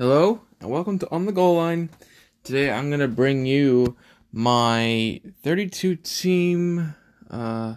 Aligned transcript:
Hello, 0.00 0.40
and 0.60 0.70
welcome 0.70 0.98
to 0.98 1.10
On 1.10 1.26
the 1.26 1.32
Goal 1.32 1.56
Line. 1.56 1.90
Today 2.42 2.70
I'm 2.70 2.88
going 2.88 3.00
to 3.00 3.08
bring 3.08 3.44
you 3.44 3.98
my 4.32 5.20
32 5.44 5.96
team 5.96 6.94
uh, 7.30 7.74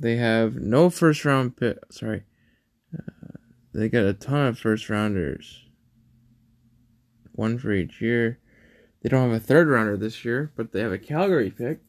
they 0.00 0.16
have 0.16 0.56
no 0.56 0.90
first 0.90 1.24
round 1.24 1.56
pick. 1.56 1.78
Sorry, 1.90 2.22
they 3.72 3.88
got 3.88 4.04
a 4.04 4.12
ton 4.12 4.48
of 4.48 4.58
first 4.58 4.88
rounders. 4.88 5.64
One 7.32 7.58
for 7.58 7.72
each 7.72 8.00
year. 8.00 8.38
They 9.02 9.08
don't 9.08 9.30
have 9.30 9.42
a 9.42 9.44
third 9.44 9.68
rounder 9.68 9.96
this 9.96 10.24
year, 10.24 10.52
but 10.56 10.72
they 10.72 10.80
have 10.80 10.92
a 10.92 10.98
Calgary 10.98 11.50
pick. 11.50 11.80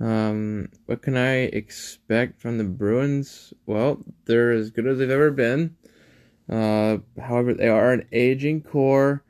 Um, 0.00 0.68
what 0.86 1.00
can 1.00 1.16
I 1.16 1.42
expect 1.44 2.40
from 2.40 2.58
the 2.58 2.64
Bruins? 2.64 3.54
Well, 3.66 4.04
they're 4.24 4.50
as 4.50 4.70
good 4.70 4.86
as 4.86 4.98
they've 4.98 5.08
ever 5.08 5.30
been. 5.30 5.76
Uh, 6.50 6.98
however, 7.20 7.54
they 7.54 7.68
are 7.68 7.92
an 7.92 8.08
aging 8.12 8.62
core. 8.62 9.24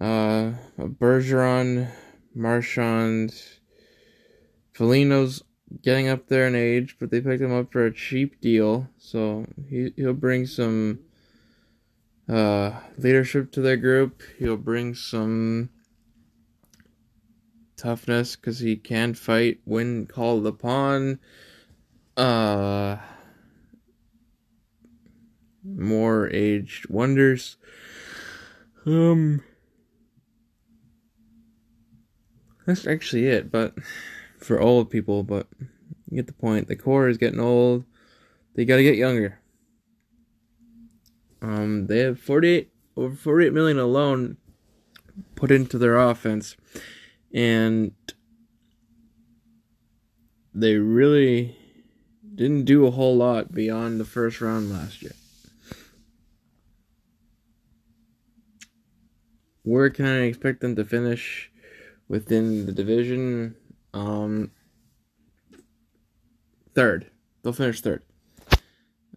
Uh, 0.00 0.52
Bergeron, 0.78 1.90
Marchand, 2.34 3.34
Foligno's 4.72 5.42
getting 5.82 6.08
up 6.08 6.28
there 6.28 6.46
in 6.46 6.54
age, 6.54 6.96
but 6.98 7.10
they 7.10 7.20
picked 7.20 7.42
him 7.42 7.52
up 7.52 7.72
for 7.72 7.86
a 7.86 7.92
cheap 7.92 8.40
deal, 8.40 8.88
so 8.98 9.46
he 9.68 9.92
he'll 9.96 10.12
bring 10.12 10.46
some 10.46 11.00
uh, 12.28 12.72
leadership 12.96 13.52
to 13.52 13.60
their 13.60 13.76
group. 13.76 14.22
He'll 14.38 14.56
bring 14.56 14.94
some 14.94 15.70
toughness 17.76 18.36
because 18.36 18.60
he 18.60 18.76
can 18.76 19.14
fight 19.14 19.60
when 19.64 20.06
called 20.06 20.46
upon. 20.46 21.18
Uh, 22.16 22.98
more 25.64 26.30
aged 26.32 26.88
wonders. 26.88 27.56
Um, 28.86 29.42
that's 32.66 32.86
actually 32.86 33.26
it, 33.26 33.50
but 33.50 33.74
for 34.44 34.60
old 34.60 34.90
people, 34.90 35.22
but 35.22 35.48
you 36.08 36.16
get 36.16 36.26
the 36.26 36.32
point. 36.32 36.68
The 36.68 36.76
core 36.76 37.08
is 37.08 37.18
getting 37.18 37.40
old. 37.40 37.84
They 38.54 38.64
got 38.64 38.76
to 38.76 38.82
get 38.82 38.96
younger. 38.96 39.40
Um, 41.42 41.86
they 41.88 41.98
have 41.98 42.20
48 42.20 42.70
over 42.96 43.14
48 43.14 43.52
million 43.52 43.78
alone 43.78 44.36
put 45.34 45.50
into 45.50 45.78
their 45.78 45.96
offense, 45.96 46.56
and 47.32 47.92
they 50.54 50.76
really 50.76 51.56
didn't 52.34 52.64
do 52.64 52.86
a 52.86 52.90
whole 52.90 53.16
lot 53.16 53.52
beyond 53.52 53.98
the 53.98 54.04
first 54.04 54.40
round 54.40 54.70
last 54.70 55.02
year. 55.02 55.12
Where 59.62 59.90
can 59.90 60.06
I 60.06 60.22
expect 60.22 60.60
them 60.60 60.76
to 60.76 60.84
finish 60.84 61.50
within 62.08 62.66
the 62.66 62.72
division? 62.72 63.56
Um, 63.94 64.50
third. 66.74 67.06
They'll 67.42 67.52
finish 67.52 67.80
third. 67.80 68.02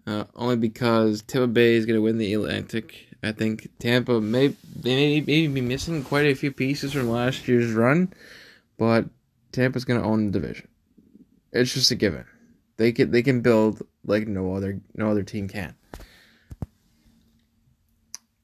Uh, 0.06 0.24
only 0.36 0.56
because 0.56 1.22
Tampa 1.24 1.48
Bay 1.48 1.74
is 1.74 1.86
going 1.86 1.98
to 1.98 2.02
win 2.02 2.18
the 2.18 2.34
Atlantic. 2.34 3.08
I 3.22 3.32
think 3.34 3.68
Tampa 3.80 4.22
may 4.22 4.54
they 4.80 5.22
may 5.22 5.48
be 5.48 5.62
missing 5.62 6.04
quite 6.04 6.28
a 6.28 6.36
few 6.36 6.52
pieces 6.52 6.94
from 6.94 7.10
last 7.10 7.48
year's 7.48 7.74
run, 7.74 8.14
but 8.78 9.06
Tampa's 9.52 9.84
going 9.84 10.00
to 10.00 10.06
own 10.06 10.28
the 10.28 10.40
division. 10.40 10.70
It's 11.52 11.74
just 11.74 11.92
a 11.92 11.96
given. 11.96 12.26
They 12.78 12.92
can 12.92 13.12
they 13.12 13.24
can 13.24 13.42
build 13.42 13.82
like 14.06 14.28
no 14.28 14.54
other 14.54 14.80
no 14.94 15.10
other 15.10 15.24
team 15.24 15.50
can. 15.50 15.76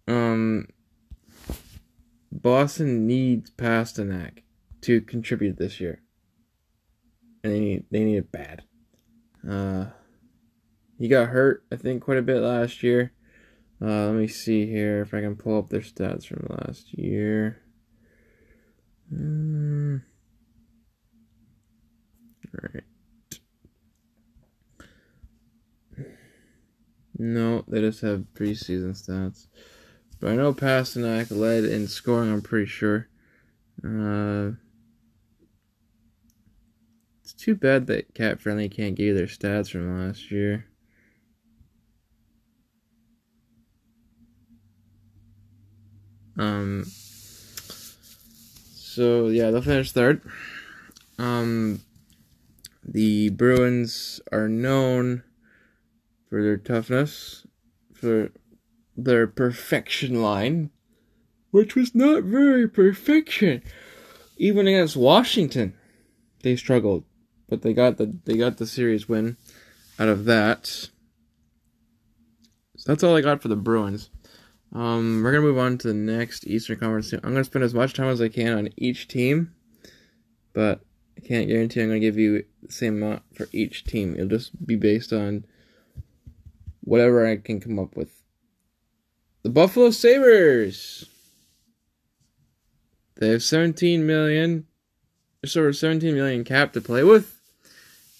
Um, 0.07 0.67
Boston 2.31 3.07
needs 3.07 3.51
Pastrnak 3.51 4.39
to 4.81 4.99
contribute 4.99 5.57
this 5.57 5.79
year 5.79 6.02
and 7.43 7.53
they 7.53 7.59
need 7.59 7.85
they 7.91 8.03
need 8.03 8.17
it 8.17 8.31
bad. 8.31 8.63
Uh, 9.47 9.85
he 10.97 11.07
got 11.07 11.29
hurt, 11.29 11.63
I 11.71 11.75
think, 11.75 12.03
quite 12.03 12.17
a 12.17 12.21
bit 12.21 12.41
last 12.41 12.81
year. 12.83 13.11
Uh, 13.81 14.07
let 14.07 14.13
me 14.13 14.27
see 14.27 14.65
here 14.65 15.01
if 15.01 15.13
I 15.13 15.21
can 15.21 15.35
pull 15.35 15.57
up 15.57 15.69
their 15.69 15.81
stats 15.81 16.25
from 16.25 16.47
last 16.49 16.93
year. 16.93 17.61
Mm. 19.13 20.03
No, 27.17 27.63
they 27.67 27.81
just 27.81 28.01
have 28.01 28.25
preseason 28.33 28.91
stats. 28.91 29.47
But 30.19 30.31
I 30.31 30.35
know 30.35 30.53
Pastrnak 30.53 31.31
led 31.31 31.65
in 31.65 31.87
scoring, 31.87 32.31
I'm 32.31 32.41
pretty 32.41 32.65
sure. 32.65 33.07
Uh, 33.83 34.51
it's 37.33 37.43
too 37.43 37.55
bad 37.55 37.87
that 37.87 38.13
CapFriendly 38.13 38.71
can't 38.75 38.95
give 38.95 39.07
you 39.07 39.13
their 39.13 39.25
stats 39.25 39.71
from 39.71 40.07
last 40.07 40.31
year. 40.31 40.65
Um. 46.37 46.85
So 48.75 49.27
yeah, 49.27 49.51
they'll 49.51 49.61
finish 49.61 49.91
third. 49.91 50.21
Um. 51.17 51.81
The 52.85 53.29
Bruins 53.29 54.19
are 54.31 54.49
known 54.49 55.23
for 56.29 56.43
their 56.43 56.57
toughness, 56.57 57.47
for 57.93 58.29
their 58.97 59.25
perfection 59.25 60.21
line, 60.21 60.69
which 61.51 61.75
was 61.75 61.95
not 61.95 62.23
very 62.23 62.67
perfection. 62.67 63.63
Even 64.37 64.67
against 64.67 64.97
Washington, 64.97 65.75
they 66.41 66.57
struggled 66.57 67.05
but 67.49 67.61
they 67.61 67.73
got 67.73 67.97
the 67.97 68.13
they 68.25 68.37
got 68.37 68.57
the 68.57 68.67
series 68.67 69.07
win 69.07 69.37
out 69.99 70.09
of 70.09 70.25
that. 70.25 70.65
So 70.65 70.91
that's 72.91 73.03
all 73.03 73.15
I 73.15 73.21
got 73.21 73.41
for 73.41 73.47
the 73.47 73.55
Bruins. 73.55 74.09
Um, 74.73 75.21
we're 75.23 75.31
gonna 75.31 75.43
move 75.43 75.59
on 75.59 75.77
to 75.79 75.87
the 75.87 75.93
next 75.93 76.47
Eastern 76.47 76.79
Conference. 76.79 77.13
I'm 77.13 77.21
gonna 77.21 77.43
spend 77.43 77.63
as 77.63 77.73
much 77.73 77.93
time 77.93 78.07
as 78.07 78.21
I 78.21 78.27
can 78.27 78.57
on 78.57 78.69
each 78.75 79.07
team, 79.07 79.53
but 80.53 80.81
I 81.17 81.21
can't 81.21 81.47
guarantee 81.47 81.81
I'm 81.81 81.89
gonna 81.89 81.99
give 81.99 82.17
you 82.17 82.43
the 82.63 82.71
same 82.71 83.01
amount 83.01 83.23
for 83.35 83.47
each 83.51 83.85
team. 83.85 84.15
It'll 84.15 84.27
just 84.27 84.65
be 84.65 84.75
based 84.75 85.13
on 85.13 85.45
whatever 86.81 87.25
I 87.25 87.37
can 87.37 87.59
come 87.59 87.77
up 87.77 87.95
with. 87.95 88.23
The 89.43 89.49
Buffalo 89.49 89.91
Sabres. 89.91 91.05
They 93.15 93.29
have 93.29 93.43
17 93.43 94.05
million, 94.05 94.65
just 95.43 95.57
over 95.57 95.73
17 95.73 96.15
million 96.15 96.43
cap 96.43 96.73
to 96.73 96.81
play 96.81 97.03
with. 97.03 97.39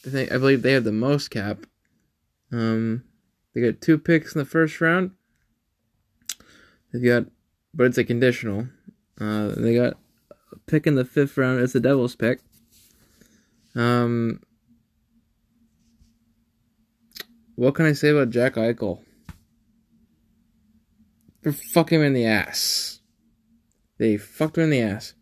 I 0.06 0.10
think 0.10 0.32
I 0.32 0.38
believe 0.38 0.62
they 0.62 0.74
have 0.74 0.84
the 0.84 0.92
most 0.92 1.30
cap. 1.30 1.66
Um, 2.52 3.04
they 3.54 3.62
got 3.62 3.82
two 3.82 3.98
picks 3.98 4.36
in 4.36 4.40
the 4.40 4.46
first 4.46 4.82
round. 4.82 5.12
They 6.92 7.00
got, 7.00 7.26
but 7.74 7.86
it's 7.86 7.98
a 7.98 8.04
conditional. 8.04 8.68
Uh, 9.20 9.54
they 9.56 9.76
got 9.76 9.94
a 10.52 10.58
pick 10.68 10.86
in 10.86 10.96
the 10.96 11.06
fifth 11.06 11.38
round. 11.38 11.62
It's 11.62 11.74
the 11.74 11.80
Devils 11.80 12.16
pick. 12.16 12.42
Um, 13.76 14.42
what 17.56 17.76
can 17.76 17.86
I 17.86 17.94
say 17.94 18.10
about 18.10 18.30
Jack 18.32 18.56
Eichel? 18.56 19.00
They 21.42 21.52
fuck 21.52 21.92
him 21.92 22.02
in 22.02 22.14
the 22.14 22.26
ass. 22.26 23.00
They 23.98 24.18
fucked 24.18 24.58
him 24.58 24.66
in 24.66 24.70
the 24.70 24.82
ass, 24.82 25.14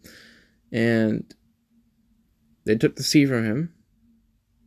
and 0.71 1.33
they 2.63 2.75
took 2.75 2.95
the 2.95 3.03
C 3.03 3.25
from 3.25 3.43
him 3.43 3.73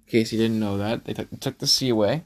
In 0.07 0.11
case 0.11 0.33
you 0.33 0.39
didn't 0.39 0.61
know 0.61 0.77
that. 0.79 1.05
They 1.05 1.13
took, 1.13 1.41
took 1.41 1.59
the 1.59 1.67
C 1.67 1.89
away. 1.89 2.25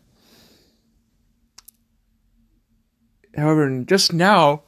However, 3.37 3.85
just 3.85 4.13
now, 4.13 4.63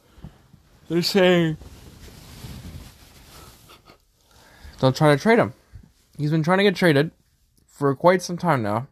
they're 0.87 1.01
saying 1.01 1.57
they'll 4.79 4.93
try 4.93 5.13
to 5.13 5.21
trade 5.21 5.39
him. 5.39 5.53
He's 6.17 6.31
been 6.31 6.43
trying 6.43 6.59
to 6.59 6.63
get 6.63 6.75
traded 6.75 7.11
for 7.67 7.95
quite 7.95 8.21
some 8.21 8.37
time 8.37 8.61
now, 8.61 8.87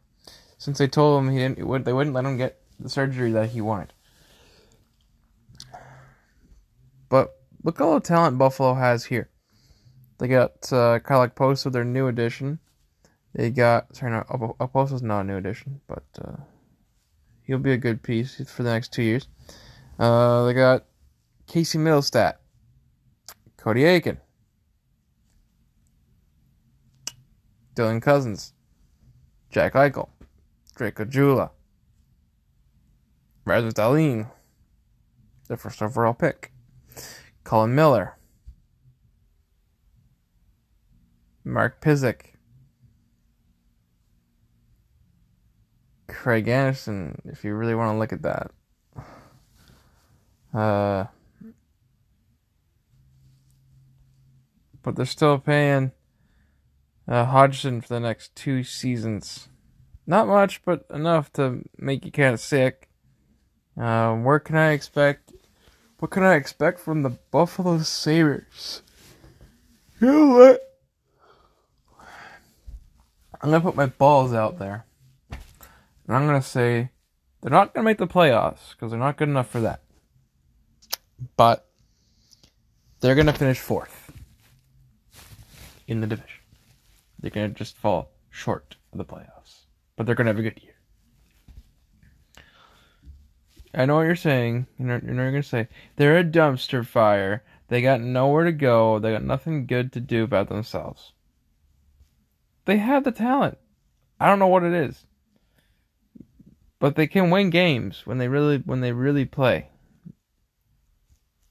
since 0.58 0.80
they 0.80 0.88
told 0.88 1.20
him 1.20 1.32
he 1.32 1.38
didn't. 1.38 1.86
They 1.86 1.94
wouldn't 1.94 2.16
let 2.16 2.26
him 2.26 2.38
get 2.38 2.60
the 2.80 2.90
surgery 2.90 3.32
that 3.32 3.52
he 3.52 3.62
wanted. 3.62 3.94
But 7.08 7.36
look 7.64 7.80
all 7.80 7.96
the 7.96 8.00
talent 8.00 8.38
Buffalo 8.38 8.74
has 8.74 9.06
here. 9.06 9.30
They 10.19 10.27
got 10.27 10.71
uh, 10.71 11.00
Post 11.00 11.36
Okposo, 11.36 11.71
their 11.71 11.86
new 11.86 12.07
edition. 12.07 12.60
They 13.33 13.50
got 13.50 13.95
sorry, 13.95 14.12
no, 14.12 14.56
Okposo's 14.60 15.01
not 15.01 15.21
a 15.21 15.24
new 15.24 15.38
edition, 15.38 15.80
but 15.88 16.04
uh, 16.21 16.36
he'll 17.44 17.57
be 17.57 17.71
a 17.71 17.77
good 17.77 18.04
piece 18.04 18.42
for 18.50 18.63
the 18.63 18.71
next 18.71 18.92
two 18.92 19.04
years. 19.04 19.27
Uh, 19.98 20.44
they 20.44 20.54
got 20.54 20.86
Casey 21.48 21.77
Mittelstadt, 21.77 22.36
Cody 23.56 23.81
Eakin, 23.81 24.18
Dylan 27.75 28.01
Cozens, 28.01 28.54
Jack 29.50 29.74
Eichel, 29.74 30.10
Drake 30.75 30.95
Caggiula, 30.95 31.51
Rasmus 33.45 33.74
Dahlin, 33.74 34.30
the 35.48 35.56
first 35.56 35.81
overall 35.81 36.13
pick, 36.13 36.51
Colin 37.45 37.74
Miller, 37.74 38.19
Mark 41.50 41.81
Pysyk, 41.81 42.22
Craig 46.07 46.48
Anderson, 46.48 47.22
if 47.25 47.44
you 47.44 47.54
really 47.54 47.75
want 47.75 47.94
to 47.94 47.98
look 47.98 48.13
at 48.13 48.22
that. 48.22 48.51
Uh, 50.54 51.06
but 54.81 54.96
they're 54.96 55.06
still 55.06 55.38
paying 55.40 55.92
uh, 57.07 57.25
Hodgson 57.25 57.81
for 57.81 57.90
the 57.90 58.00
next 58.00 58.36
two 58.36 58.63
seasons. 58.63 59.50
Not 60.06 60.28
much, 60.28 60.63
but 60.63 60.86
enough 60.92 61.31
to 61.34 61.63
make 61.78 62.06
you 62.06 62.12
kind 62.12 62.34
of 62.34 62.40
sick. 62.40 62.90
Uh, 63.80 64.16
where 64.16 64.40
can 64.40 64.56
I 64.56 64.72
expect? 64.72 65.34
What 66.00 66.12
can 66.12 66.24
I 66.24 66.36
expect 66.36 66.80
from 66.80 67.04
the 67.04 67.18
Buffalo 67.31 67.80
Sabres? 67.80 68.81
You 70.00 70.07
know 70.07 70.28
what? 70.28 70.69
I'm 73.41 73.51
gonna 73.51 73.62
put 73.62 73.75
my 73.75 73.88
balls 73.88 74.33
out 74.33 74.59
there. 74.59 74.86
And 76.09 76.18
I'm 76.18 76.25
going 76.25 76.41
to 76.41 76.47
say 76.47 76.89
they're 77.39 77.51
not 77.51 77.71
going 77.71 77.83
to 77.83 77.88
make 77.88 78.00
the 78.00 78.07
playoffs 78.07 78.71
because 78.71 78.89
they're 78.89 79.00
not 79.00 79.15
good 79.15 79.30
enough 79.30 79.47
for 79.47 79.59
that. 79.59 79.83
But 81.38 81.69
they're 83.00 83.13
going 83.13 83.27
to 83.27 83.33
finish 83.33 83.59
fourth 83.59 84.12
in 85.88 86.01
the 86.01 86.07
division. 86.07 86.39
They're 87.19 87.30
going 87.30 87.53
to 87.53 87.56
just 87.56 87.77
fall 87.77 88.09
short 88.31 88.75
of 88.91 88.97
the 88.97 89.06
playoffs. 89.06 89.65
But 89.95 90.07
they're 90.07 90.15
going 90.15 90.25
to 90.25 90.31
have 90.31 90.39
a 90.39 90.41
good 90.41 90.63
year. 90.63 90.74
I 93.75 93.86
know 93.86 93.97
what 93.97 94.07
you're 94.07 94.15
saying. 94.15 94.65
You 94.80 94.86
know, 94.86 95.00
you're 95.06 95.13
going 95.13 95.44
to 95.44 95.47
say 95.47 95.68
they're 95.95 96.18
a 96.18 96.24
dumpster 96.24 96.83
fire. 96.83 97.44
They 97.68 97.83
got 97.83 98.01
nowhere 98.01 98.45
to 98.45 98.51
go. 98.51 98.97
They 98.97 99.12
got 99.12 99.24
nothing 99.24 99.68
good 99.68 99.94
to 99.94 100.00
do 100.00 100.24
about 100.24 100.50
themselves. 100.50 101.13
They 102.66 102.78
have 102.78 103.04
the 103.04 103.12
talent. 103.12 103.58
I 104.20 104.28
don't 104.28 104.40
know 104.40 104.48
what 104.48 104.64
it 104.64 104.74
is 104.74 105.06
but 106.80 106.96
they 106.96 107.08
can 107.08 107.30
win 107.30 107.50
games 107.50 108.06
when 108.06 108.18
they 108.18 108.28
really 108.28 108.58
when 108.58 108.80
they 108.80 108.94
really 108.94 109.26
play. 109.26 109.68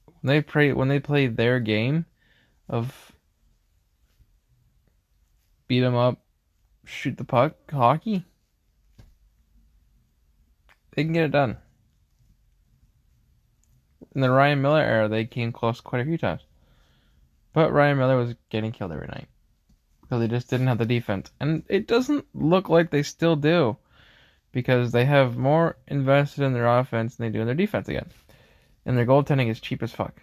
When 0.05 0.33
they 0.33 0.41
play 0.41 0.73
when 0.73 0.87
they 0.87 0.99
play 0.99 1.27
their 1.27 1.59
game 1.59 2.05
of 2.67 3.11
beat 5.67 5.81
them 5.81 5.95
up, 5.95 6.19
shoot 6.83 7.17
the 7.17 7.23
puck 7.23 7.55
hockey, 7.71 8.25
they 10.91 11.03
can 11.03 11.13
get 11.13 11.25
it 11.25 11.31
done. 11.31 11.57
In 14.15 14.21
the 14.21 14.31
Ryan 14.31 14.61
Miller 14.61 14.81
era, 14.81 15.07
they 15.07 15.25
came 15.25 15.51
close 15.51 15.79
quite 15.79 16.01
a 16.01 16.05
few 16.05 16.17
times. 16.17 16.41
But 17.53 17.71
Ryan 17.71 17.99
Miller 17.99 18.17
was 18.17 18.33
getting 18.49 18.71
killed 18.71 18.91
every 18.91 19.07
night. 19.07 19.27
Because 20.09 20.21
they 20.21 20.27
just 20.27 20.49
didn't 20.49 20.67
have 20.67 20.79
the 20.79 20.85
defense. 20.85 21.31
And 21.39 21.63
it 21.69 21.87
doesn't 21.87 22.25
look 22.33 22.67
like 22.67 22.89
they 22.89 23.03
still 23.03 23.35
do 23.35 23.77
because 24.51 24.91
they 24.91 25.05
have 25.05 25.37
more 25.37 25.77
invested 25.87 26.43
in 26.43 26.53
their 26.53 26.79
offense 26.79 27.15
than 27.15 27.27
they 27.27 27.31
do 27.31 27.41
in 27.41 27.45
their 27.45 27.55
defense 27.55 27.87
again. 27.87 28.09
And 28.85 28.97
their 28.97 29.05
goaltending 29.05 29.51
is 29.51 29.59
cheap 29.59 29.83
as 29.83 29.91
fuck. 29.91 30.19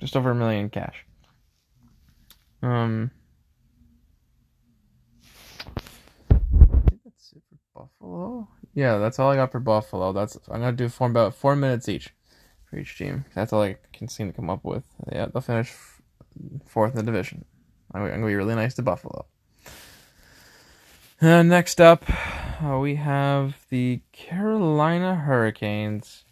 Just 0.00 0.16
over 0.16 0.32
a 0.32 0.34
million 0.34 0.68
cash. 0.68 1.06
Um 2.62 3.12
that's 6.28 7.32
Buffalo. 7.72 8.48
Yeah, 8.74 8.98
that's 8.98 9.18
all 9.18 9.30
I 9.30 9.36
got 9.36 9.52
for 9.52 9.60
Buffalo. 9.60 10.12
That's 10.12 10.36
I'm 10.48 10.60
gonna 10.60 10.72
do 10.72 10.88
for 10.88 11.06
about 11.06 11.36
four 11.36 11.54
minutes 11.54 11.88
each 11.88 12.10
for 12.64 12.78
each 12.78 12.96
team. 12.98 13.24
That's 13.34 13.52
all 13.52 13.62
I 13.62 13.76
can 13.92 14.08
seem 14.08 14.28
to 14.28 14.36
come 14.36 14.50
up 14.50 14.64
with. 14.64 14.84
Yeah, 15.12 15.26
they'll 15.26 15.42
finish 15.42 15.72
fourth 16.66 16.92
in 16.92 16.98
the 16.98 17.02
division. 17.02 17.44
I'm 17.92 18.08
gonna 18.08 18.26
be 18.26 18.34
really 18.34 18.54
nice 18.54 18.74
to 18.74 18.82
Buffalo. 18.82 19.26
Uh, 21.20 21.42
next 21.42 21.80
up, 21.80 22.04
uh, 22.64 22.78
we 22.78 22.94
have 22.94 23.56
the 23.68 24.00
Carolina 24.12 25.16
Hurricanes. 25.16 26.24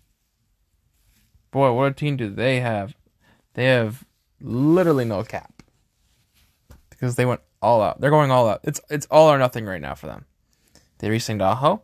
Boy, 1.51 1.73
what 1.73 1.93
a 1.93 1.95
team 1.95 2.17
do 2.17 2.31
they 2.31 2.61
have? 2.61 2.95
They 3.55 3.65
have 3.65 4.05
literally 4.41 5.05
no 5.05 5.25
cap 5.25 5.63
because 6.91 7.17
they 7.17 7.27
went 7.27 7.41
all 7.61 7.83
out. 7.83 8.01
They're 8.01 8.11
going 8.11 8.31
all 8.31 8.49
out. 8.49 8.61
It's 8.65 8.81
it's 8.89 9.07
all 9.11 9.31
or 9.31 9.39
nothing 9.39 9.67
right 9.67 9.81
now 9.81 9.95
for 9.95 10.07
them. 10.07 10.25
They 10.99 11.11
re-signed 11.11 11.43
Aho. 11.43 11.83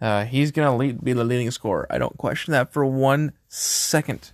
Uh, 0.00 0.24
he's 0.24 0.50
gonna 0.50 0.92
be 0.94 1.12
the 1.12 1.24
leading 1.24 1.50
scorer. 1.50 1.86
I 1.90 1.98
don't 1.98 2.16
question 2.18 2.52
that 2.52 2.72
for 2.72 2.84
one 2.84 3.32
second. 3.48 4.32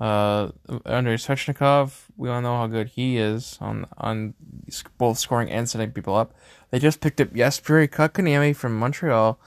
Uh, 0.00 0.50
Andrei 0.86 1.16
Svechnikov, 1.16 2.06
we 2.16 2.30
all 2.30 2.40
know 2.40 2.56
how 2.56 2.66
good 2.66 2.88
he 2.88 3.18
is 3.18 3.58
on 3.60 3.86
on 3.98 4.32
both 4.96 5.18
scoring 5.18 5.50
and 5.50 5.68
setting 5.68 5.90
people 5.92 6.14
up. 6.14 6.32
They 6.70 6.78
just 6.78 7.00
picked 7.00 7.20
up 7.20 7.34
Jesperi 7.34 7.86
Kotkaniemi 7.86 8.56
from 8.56 8.78
Montreal. 8.78 9.38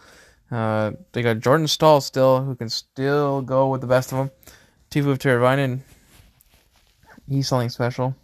Uh, 0.51 0.91
they 1.13 1.23
got 1.23 1.39
Jordan 1.39 1.67
Staal 1.67 2.01
still, 2.01 2.43
who 2.43 2.55
can 2.55 2.69
still 2.69 3.41
go 3.41 3.67
with 3.69 3.81
the 3.81 3.87
best 3.87 4.11
of 4.11 4.19
them. 4.19 4.31
Teuvo 4.91 5.17
Teravainen, 5.17 5.79
he's 7.27 7.47
something 7.47 7.69
special. 7.69 8.15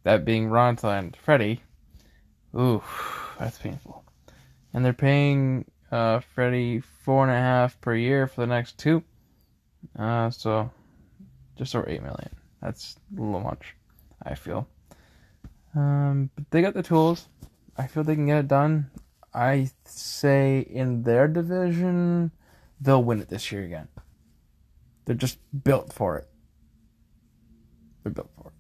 That 0.03 0.25
being 0.25 0.49
Raanta 0.49 0.97
and 0.97 1.15
Freddie. 1.15 1.61
Ooh, 2.55 2.83
that's 3.39 3.57
painful 3.57 4.05
and 4.73 4.83
they're 4.83 4.93
paying 4.93 5.65
uh, 5.91 6.19
Freddie 6.19 6.79
four 6.79 7.23
and 7.23 7.31
a 7.31 7.39
half 7.39 7.79
per 7.81 7.95
year 7.95 8.27
for 8.27 8.41
the 8.41 8.47
next 8.47 8.77
two. 8.77 9.03
Uh, 9.97 10.29
so 10.29 10.69
just 11.57 11.75
over 11.75 11.89
eight 11.89 12.01
million. 12.01 12.29
That's 12.61 12.97
a 13.17 13.21
little 13.21 13.39
much, 13.39 13.75
I 14.23 14.35
feel. 14.35 14.67
Um, 15.75 16.29
but 16.35 16.49
they 16.51 16.61
got 16.61 16.73
the 16.73 16.83
tools. 16.83 17.27
I 17.77 17.87
feel 17.87 18.03
they 18.03 18.15
can 18.15 18.27
get 18.27 18.39
it 18.39 18.47
done. 18.47 18.91
I 19.33 19.71
say 19.85 20.59
in 20.59 21.03
their 21.03 21.27
division, 21.27 22.31
they'll 22.79 23.03
win 23.03 23.21
it 23.21 23.29
this 23.29 23.51
year 23.51 23.63
again. 23.63 23.87
They're 25.05 25.15
just 25.15 25.39
built 25.63 25.93
for 25.93 26.17
it. 26.17 26.27
They're 28.03 28.11
built 28.11 28.29
for 28.35 28.51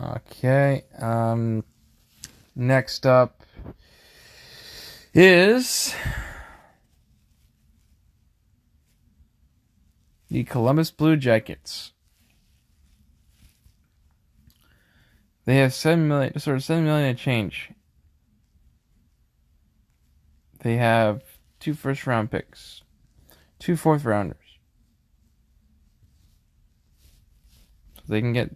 it. 0.00 0.04
Okay. 0.04 0.84
Um, 0.98 1.64
next 2.54 3.06
up 3.06 3.42
is 5.12 5.94
the 10.28 10.44
Columbus 10.44 10.90
Blue 10.90 11.16
Jackets. 11.16 11.92
They 15.44 15.56
have 15.56 15.74
seven 15.74 16.08
million, 16.08 16.38
sort 16.38 16.56
of 16.56 16.64
seven 16.64 16.84
million 16.84 17.14
to 17.14 17.22
change. 17.22 17.70
They 20.60 20.76
have 20.76 21.22
two 21.60 21.74
first 21.74 22.06
round 22.06 22.30
picks, 22.30 22.82
two 23.58 23.76
fourth 23.76 24.04
rounders. 24.04 24.38
So 27.96 28.02
they 28.08 28.22
can 28.22 28.32
get, 28.32 28.50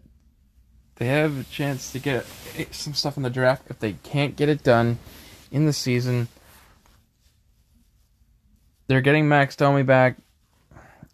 they 0.99 1.07
have 1.07 1.41
a 1.41 1.45
chance 1.45 1.93
to 1.93 1.99
get 1.99 2.27
some 2.73 2.93
stuff 2.93 3.17
in 3.17 3.23
the 3.23 3.31
draft 3.31 3.63
if 3.71 3.79
they 3.79 3.95
can't 4.03 4.37
get 4.37 4.49
it 4.49 4.65
done 4.65 4.99
in 5.51 5.65
the 5.65 5.73
season. 5.73 6.29
They're 8.89 9.01
getting 9.01 9.29
Max 9.29 9.55
Domi 9.55 9.85
back 9.85 10.17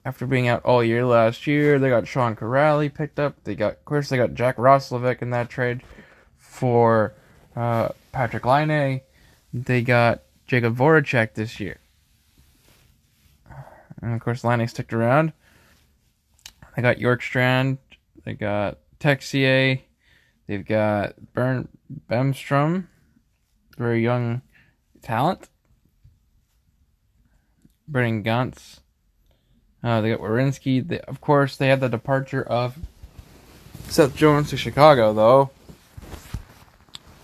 after 0.05 0.27
being 0.27 0.49
out 0.49 0.65
all 0.65 0.83
year 0.83 1.05
last 1.05 1.47
year. 1.47 1.79
They 1.79 1.91
got 1.91 2.09
Sean 2.09 2.35
Kuraly 2.35 2.93
picked 2.93 3.19
up. 3.19 3.37
They 3.45 3.55
got, 3.55 3.73
of 3.73 3.85
course, 3.85 4.09
they 4.09 4.17
got 4.17 4.35
Jack 4.35 4.57
Roslovic 4.57 5.21
in 5.21 5.31
that 5.31 5.51
trade 5.51 5.83
for 6.39 7.13
uh, 7.55 7.89
Patrik 8.13 8.45
Laine. 8.45 9.03
They 9.53 9.83
got 9.83 10.23
Jakub 10.49 10.77
Voracek 10.77 11.35
this 11.35 11.61
year. 11.61 11.79
And 14.01 14.15
of 14.15 14.21
course, 14.21 14.45
Laine 14.45 14.67
sticked 14.67 14.93
around. 14.93 15.33
They 16.75 16.83
got 16.83 16.97
Bjorkstrand. 16.97 17.79
They 18.25 18.35
got 18.35 18.79
Texier. 19.05 19.83
They've 20.47 20.65
got 20.65 21.35
Bern 21.35 21.69
Bemstrom, 22.11 22.87
very 23.77 24.03
young 24.03 24.41
talent. 25.03 25.51
Brennan 27.87 28.23
Gaunce. 28.23 28.81
Uh, 29.83 30.01
they 30.01 30.11
got 30.11 30.21
Werenski. 30.21 30.87
They, 30.87 31.01
of 31.01 31.21
course, 31.21 31.59
they 31.59 31.69
had 31.69 31.81
the 31.81 31.89
departure 31.89 32.43
of 32.43 32.79
Seth 33.89 34.17
Jones 34.17 34.49
to 34.51 34.57
Chicago, 34.57 35.13
though. 35.13 35.51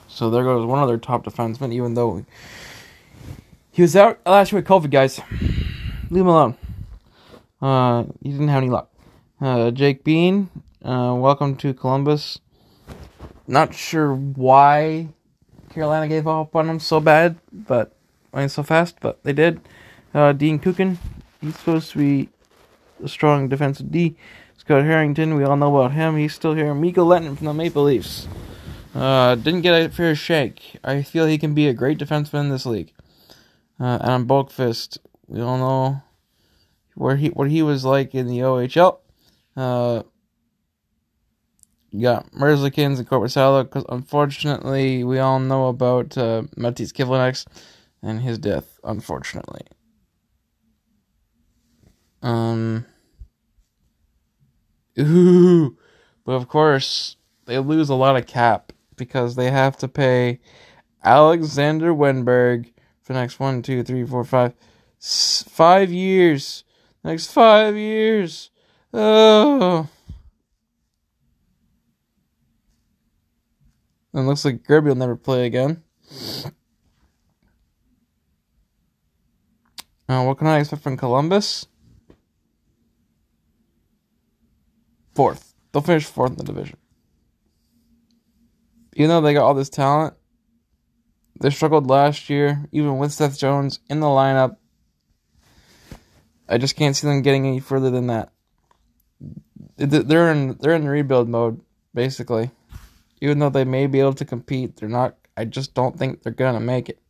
So 0.06 0.28
there 0.28 0.44
goes 0.44 0.66
one 0.66 0.82
of 0.82 0.88
their 0.88 0.98
top 0.98 1.24
defensemen, 1.24 1.72
even 1.72 1.94
though 1.94 2.26
he 3.70 3.80
was 3.80 3.96
out 3.96 4.20
last 4.26 4.52
year 4.52 4.60
with 4.60 4.68
COVID, 4.68 4.90
guys. 4.90 5.18
Leave 6.10 6.22
him 6.22 6.26
alone. 6.26 6.56
Uh, 7.62 8.04
he 8.22 8.30
didn't 8.30 8.48
have 8.48 8.62
any 8.62 8.70
luck. 8.70 8.92
Uh, 9.40 9.70
Jake 9.70 10.04
Bean, 10.04 10.50
uh, 10.84 11.14
welcome 11.16 11.56
to 11.56 11.74
Columbus. 11.74 12.38
Not 13.46 13.74
sure 13.74 14.14
why 14.14 15.08
Carolina 15.72 16.08
gave 16.08 16.26
up 16.26 16.54
on 16.56 16.66
them 16.66 16.78
so 16.78 17.00
bad, 17.00 17.36
but 17.52 17.96
I 18.32 18.40
mean, 18.40 18.48
so 18.48 18.62
fast, 18.62 18.96
but 19.00 19.22
they 19.22 19.32
did. 19.32 19.60
Uh, 20.14 20.32
Dean 20.32 20.58
Kukan, 20.58 20.96
he's 21.40 21.56
supposed 21.56 21.90
to 21.92 21.98
be 21.98 22.28
a 23.02 23.08
strong 23.08 23.48
defensive 23.48 23.90
D. 23.90 24.16
Scott 24.56 24.84
Harrington, 24.84 25.34
we 25.34 25.44
all 25.44 25.56
know 25.56 25.74
about 25.76 25.92
him. 25.92 26.16
He's 26.16 26.34
still 26.34 26.54
here. 26.54 26.74
Mikko 26.74 27.04
Lehtonen 27.04 27.36
from 27.36 27.46
the 27.46 27.54
Maple 27.54 27.84
Leafs. 27.84 28.28
Uh, 28.94 29.34
didn't 29.36 29.62
get 29.62 29.74
a 29.74 29.88
fair 29.88 30.14
shake. 30.14 30.76
I 30.82 31.02
feel 31.02 31.26
he 31.26 31.38
can 31.38 31.54
be 31.54 31.68
a 31.68 31.74
great 31.74 31.98
defenseman 31.98 32.40
in 32.40 32.50
this 32.50 32.66
league. 32.66 32.92
Uh, 33.78 33.98
Adam 34.02 34.26
Boqvist, 34.26 34.98
we 35.26 35.40
all 35.40 35.58
know 35.58 36.02
where 36.94 37.16
he 37.16 37.28
what 37.28 37.50
he 37.50 37.62
was 37.62 37.84
like 37.84 38.14
in 38.14 38.26
the 38.26 38.40
OHL. 38.40 38.98
Uh, 39.56 40.02
you 41.90 42.02
got 42.02 42.30
Merzlikins 42.32 42.98
and 42.98 43.08
Korpisalo, 43.08 43.64
because 43.64 43.84
unfortunately 43.88 45.02
we 45.04 45.18
all 45.18 45.40
know 45.40 45.68
about 45.68 46.16
uh, 46.16 46.42
Matiss 46.56 46.92
Kivlenieks 46.92 47.46
and 48.02 48.20
his 48.20 48.38
death, 48.38 48.78
unfortunately. 48.84 49.66
Um. 52.22 52.86
Ooh, 54.98 55.76
but 56.24 56.32
of 56.32 56.48
course 56.48 57.16
they 57.46 57.58
lose 57.58 57.88
a 57.88 57.94
lot 57.94 58.16
of 58.16 58.26
cap 58.26 58.72
because 58.96 59.34
they 59.34 59.50
have 59.50 59.76
to 59.78 59.88
pay 59.88 60.38
Alexander 61.02 61.92
Wennberg 61.92 62.72
for 63.02 63.14
the 63.14 63.18
next 63.18 63.40
one, 63.40 63.62
two, 63.62 63.82
three, 63.82 64.04
four, 64.04 64.24
five, 64.24 64.52
five 65.00 65.90
years. 65.90 66.64
Next 67.02 67.32
five 67.32 67.76
years. 67.76 68.50
Oh. 68.92 69.88
And 74.12 74.26
looks 74.26 74.44
like 74.44 74.64
Gerby 74.64 74.86
will 74.86 74.94
never 74.96 75.16
play 75.16 75.46
again. 75.46 75.82
Uh, 80.08 80.24
what 80.24 80.38
can 80.38 80.48
I 80.48 80.58
expect 80.58 80.82
from 80.82 80.96
Columbus? 80.96 81.68
Fourth. 85.14 85.54
They'll 85.70 85.82
finish 85.82 86.04
fourth 86.04 86.32
in 86.32 86.36
the 86.36 86.44
division. 86.44 86.76
Even 88.94 89.10
though 89.10 89.20
they 89.20 89.34
got 89.34 89.44
all 89.44 89.54
this 89.54 89.68
talent, 89.68 90.14
they 91.40 91.50
struggled 91.50 91.88
last 91.88 92.28
year, 92.28 92.66
even 92.72 92.98
with 92.98 93.12
Seth 93.12 93.38
Jones 93.38 93.78
in 93.88 94.00
the 94.00 94.06
lineup. 94.06 94.56
I 96.48 96.58
just 96.58 96.74
can't 96.74 96.96
see 96.96 97.06
them 97.06 97.22
getting 97.22 97.46
any 97.46 97.60
further 97.60 97.90
than 97.90 98.08
that. 98.08 98.32
They're 99.76 100.32
in 100.32 100.58
they're 100.60 100.74
in 100.74 100.88
rebuild 100.88 101.28
mode 101.28 101.60
basically. 101.94 102.50
Even 103.20 103.38
though 103.38 103.50
they 103.50 103.64
may 103.64 103.86
be 103.86 104.00
able 104.00 104.14
to 104.14 104.24
compete, 104.24 104.76
they're 104.76 104.88
not. 104.88 105.16
I 105.36 105.44
just 105.44 105.74
don't 105.74 105.98
think 105.98 106.22
they're 106.22 106.32
gonna 106.32 106.60
make 106.60 106.88
it. 106.88 107.00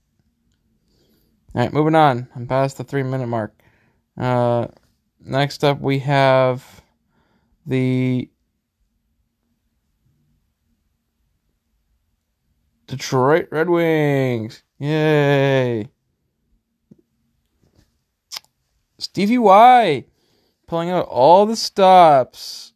All 1.54 1.62
right, 1.62 1.72
moving 1.72 1.94
on. 1.94 2.28
I'm 2.34 2.46
past 2.46 2.78
the 2.78 2.84
three 2.84 3.02
minute 3.02 3.26
mark. 3.26 3.60
Uh, 4.16 4.68
next 5.20 5.64
up, 5.64 5.80
we 5.80 6.00
have 6.00 6.82
the 7.66 8.30
Detroit 12.86 13.48
Red 13.50 13.68
Wings. 13.70 14.62
Yay. 14.78 15.88
Stevie 18.98 19.38
Y 19.38 20.04
pulling 20.66 20.90
out 20.90 21.06
all 21.06 21.46
the 21.46 21.56
stops. 21.56 22.72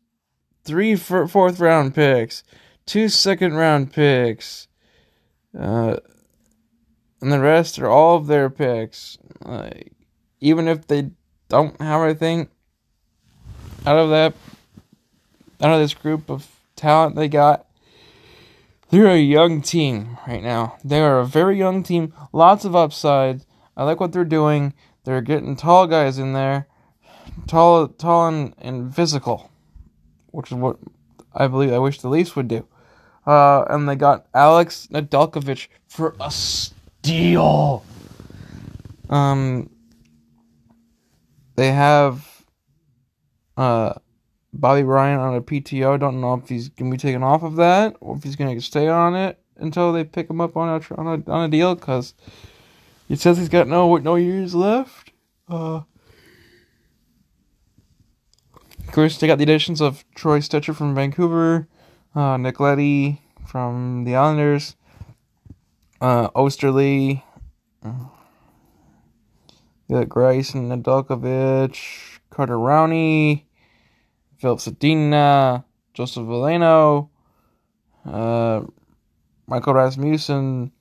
Three 0.64 0.96
fourth 0.96 1.60
round 1.60 1.94
picks, 1.94 2.42
two 2.86 3.08
second 3.08 3.54
round 3.54 3.92
picks, 3.92 4.68
uh, 5.58 5.96
and 7.20 7.32
the 7.32 7.40
rest 7.40 7.78
are 7.78 7.88
all 7.88 8.16
of 8.16 8.26
their 8.26 8.50
picks. 8.50 9.18
Like, 9.44 9.92
even 10.40 10.68
if 10.68 10.86
they 10.86 11.10
don't 11.48 11.80
have 11.80 12.02
anything 12.02 12.48
out 13.86 13.96
of 13.96 14.10
that, 14.10 14.34
out 15.60 15.72
of 15.72 15.80
this 15.80 15.94
group 15.94 16.30
of 16.30 16.46
talent 16.76 17.16
they 17.16 17.28
got, 17.28 17.66
they're 18.90 19.08
a 19.08 19.18
young 19.18 19.62
team 19.62 20.18
right 20.26 20.42
now. 20.42 20.76
They 20.84 21.00
are 21.00 21.18
a 21.18 21.26
very 21.26 21.58
young 21.58 21.82
team, 21.82 22.12
lots 22.32 22.64
of 22.64 22.76
upside. 22.76 23.44
I 23.76 23.84
like 23.84 24.00
what 24.00 24.12
they're 24.12 24.24
doing. 24.24 24.74
They're 25.04 25.20
getting 25.20 25.56
tall 25.56 25.86
guys 25.86 26.18
in 26.18 26.32
there, 26.32 26.68
tall, 27.46 27.88
tall 27.88 28.28
and, 28.28 28.54
and 28.58 28.94
physical, 28.94 29.50
which 30.30 30.50
is 30.52 30.56
what 30.56 30.78
I 31.34 31.46
believe 31.46 31.72
I 31.72 31.78
wish 31.78 32.00
the 32.00 32.08
Leafs 32.08 32.36
would 32.36 32.48
do. 32.48 32.66
Uh, 33.26 33.64
and 33.70 33.88
they 33.88 33.96
got 33.96 34.26
Alex 34.34 34.88
Nedeljkovic 34.92 35.68
for 35.88 36.14
a 36.20 36.30
steal. 36.30 37.84
Um, 39.08 39.70
they 41.56 41.72
have 41.72 42.44
uh, 43.56 43.94
Bobby 44.52 44.82
Ryan 44.82 45.20
on 45.20 45.34
a 45.36 45.40
PTO. 45.40 45.98
Don't 45.98 46.20
know 46.20 46.34
if 46.34 46.48
he's 46.48 46.68
gonna 46.68 46.90
be 46.90 46.96
taken 46.96 47.22
off 47.22 47.42
of 47.42 47.56
that 47.56 47.96
or 48.00 48.16
if 48.16 48.22
he's 48.22 48.36
gonna 48.36 48.60
stay 48.60 48.88
on 48.88 49.14
it 49.14 49.38
until 49.56 49.92
they 49.92 50.04
pick 50.04 50.28
him 50.28 50.40
up 50.40 50.56
on 50.56 50.68
a 50.68 50.94
on 50.94 51.06
a, 51.06 51.30
on 51.30 51.44
a 51.44 51.48
deal 51.48 51.74
because 51.74 52.14
it 53.08 53.20
says 53.20 53.38
he's 53.38 53.48
got 53.48 53.68
no 53.68 53.96
no 53.98 54.16
years 54.16 54.54
left. 54.54 55.12
Uh, 55.48 55.82
of 58.86 58.92
course, 58.92 59.18
they 59.18 59.26
got 59.26 59.38
the 59.38 59.44
additions 59.44 59.80
of 59.80 60.04
Troy 60.14 60.38
Stecher 60.40 60.74
from 60.74 60.94
Vancouver, 60.94 61.68
uh, 62.14 62.36
Nick 62.36 62.60
Leddy 62.60 63.20
from 63.46 64.04
the 64.04 64.16
Islanders, 64.16 64.76
uh, 66.00 66.28
Oesterle, 66.30 67.22
uh, 67.84 67.92
got 69.90 70.08
Grayson 70.08 70.68
Nedeljkovic, 70.68 72.20
Carter 72.30 72.56
Rowney, 72.56 73.44
Filip 74.38 74.58
Zadina, 74.58 75.64
Joseph 75.92 76.24
Veleno, 76.24 77.08
uh, 78.06 78.62
Michael 79.46 79.74
Rasmussen, 79.74 80.72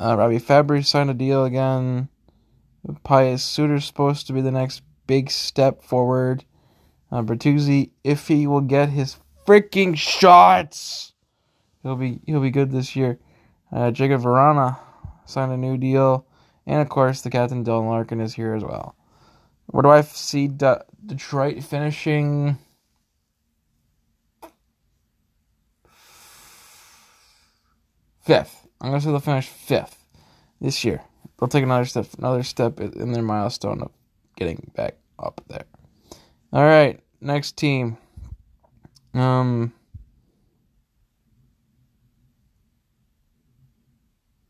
uh, 0.00 0.16
Robby 0.16 0.38
Fabbri 0.38 0.84
signed 0.84 1.10
a 1.10 1.14
deal 1.14 1.44
again. 1.44 2.08
Pius 3.02 3.44
Suter's 3.44 3.84
supposed 3.84 4.26
to 4.26 4.32
be 4.32 4.40
the 4.40 4.50
next 4.50 4.82
big 5.06 5.30
step 5.30 5.82
forward. 5.82 6.44
Uh, 7.12 7.22
Bertuzzi, 7.22 7.90
if 8.04 8.28
he 8.28 8.46
will 8.46 8.62
get 8.62 8.88
his 8.88 9.18
freaking 9.50 9.96
shots, 9.96 11.12
he'll 11.82 11.96
be 11.96 12.20
he'll 12.24 12.40
be 12.40 12.52
good 12.52 12.70
this 12.70 12.94
year. 12.94 13.18
Uh, 13.72 13.90
Jacob 13.90 14.22
Vrana 14.22 14.78
signed 15.24 15.50
a 15.50 15.56
new 15.56 15.76
deal, 15.76 16.24
and 16.66 16.80
of 16.80 16.88
course 16.88 17.22
the 17.22 17.30
captain 17.30 17.64
Dylan 17.64 17.88
Larkin 17.88 18.20
is 18.20 18.32
here 18.32 18.54
as 18.54 18.62
well. 18.62 18.94
Where 19.66 19.82
do 19.82 19.88
I 19.88 20.02
see 20.02 20.46
De- 20.46 20.84
Detroit 21.04 21.64
finishing? 21.64 22.58
Fifth. 28.20 28.68
I'm 28.80 28.90
gonna 28.90 29.00
say 29.00 29.10
they'll 29.10 29.18
finish 29.18 29.48
fifth 29.48 30.04
this 30.60 30.84
year. 30.84 31.02
They'll 31.38 31.48
take 31.48 31.64
another 31.64 31.86
step, 31.86 32.06
another 32.18 32.44
step 32.44 32.78
in 32.78 33.12
their 33.12 33.22
milestone 33.22 33.82
of 33.82 33.90
getting 34.36 34.70
back 34.76 34.94
up 35.18 35.40
there. 35.48 35.64
All 36.52 36.62
right, 36.62 37.00
next 37.20 37.56
team. 37.56 37.96
Um, 39.14 39.72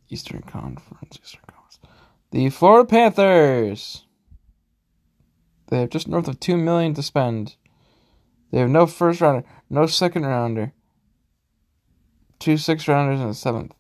Eastern 0.09 0.43
Conference, 0.43 1.19
Eastern 1.23 1.43
Conference. 1.47 1.79
The 2.31 2.51
Florida 2.51 2.87
Panthers. 2.87 4.05
They 5.69 5.81
have 5.81 5.91
just 5.91 6.09
north 6.09 6.27
of 6.29 6.41
two 6.41 6.57
million 6.57 6.95
to 6.95 7.03
spend. 7.03 7.57
They 8.51 8.59
have 8.59 8.71
no 8.71 8.87
first 8.87 9.21
rounder, 9.21 9.47
no 9.69 9.87
second 9.87 10.27
rounder, 10.27 10.73
two 12.41 12.57
six 12.57 12.89
rounders 12.89 13.21
and 13.21 13.31
a 13.31 13.35
seventh. 13.35 13.73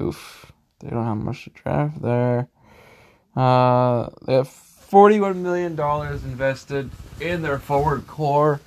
Oof. 0.00 0.52
They 0.80 0.90
don't 0.90 1.06
have 1.06 1.16
much 1.16 1.44
to 1.44 1.50
draft 1.50 2.02
there. 2.02 2.48
Uh, 3.34 4.10
they 4.26 4.34
have 4.34 4.48
$41 4.48 5.36
million 5.36 5.80
invested 6.24 6.90
in 7.20 7.40
their 7.40 7.58
forward 7.58 8.06
core. 8.06 8.60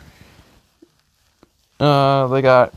Uh, 1.80 2.28
they 2.28 2.42
got 2.42 2.74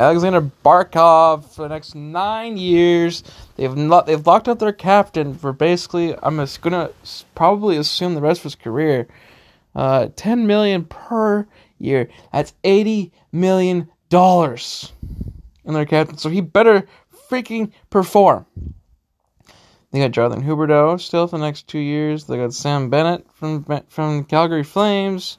Alexander 0.00 0.40
Barkov 0.64 1.44
for 1.54 1.62
the 1.62 1.68
next 1.68 1.94
nine 1.94 2.56
years. 2.56 3.22
They've 3.56 3.76
not, 3.76 4.06
they've 4.06 4.26
locked 4.26 4.48
up 4.48 4.58
their 4.58 4.72
captain 4.72 5.34
for 5.34 5.52
basically. 5.52 6.14
I'm 6.22 6.36
just 6.36 6.60
gonna 6.60 6.90
probably 7.34 7.76
assume 7.76 8.14
the 8.14 8.20
rest 8.20 8.40
of 8.40 8.44
his 8.44 8.54
career. 8.54 9.08
Uh, 9.74 10.08
ten 10.16 10.46
million 10.46 10.84
per 10.84 11.46
year. 11.78 12.08
That's 12.32 12.54
eighty 12.64 13.12
million 13.32 13.90
dollars 14.08 14.92
in 15.64 15.74
their 15.74 15.86
captain. 15.86 16.16
So 16.16 16.30
he 16.30 16.40
better 16.40 16.86
freaking 17.28 17.72
perform. 17.90 18.46
They 19.90 20.00
got 20.00 20.12
Jonathan 20.12 20.44
Huberdeau 20.44 21.00
still 21.00 21.26
for 21.26 21.38
the 21.38 21.44
next 21.44 21.66
two 21.66 21.78
years. 21.78 22.24
They 22.24 22.36
got 22.36 22.54
Sam 22.54 22.90
Bennett 22.90 23.26
from 23.34 23.64
from 23.88 24.24
Calgary 24.24 24.64
Flames. 24.64 25.38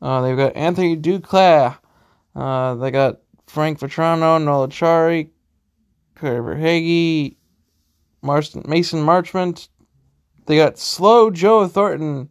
Uh, 0.00 0.22
they've 0.22 0.36
got 0.36 0.56
Anthony 0.56 0.96
Duclair. 0.96 1.78
Uh, 2.34 2.74
they 2.76 2.90
got 2.90 3.20
Frank 3.46 3.78
Vatrano, 3.78 4.42
Noel 4.42 4.68
Acciari, 4.68 5.30
Carter 6.14 6.42
Verhaeghe, 6.42 7.36
Marston, 8.22 8.62
Mason 8.66 9.00
Marchment. 9.00 9.68
They 10.46 10.56
got 10.56 10.78
slow 10.78 11.30
Joe 11.30 11.66
Thornton 11.66 12.30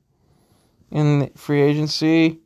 in 0.91 1.29
free 1.35 1.61
agency. 1.61 2.39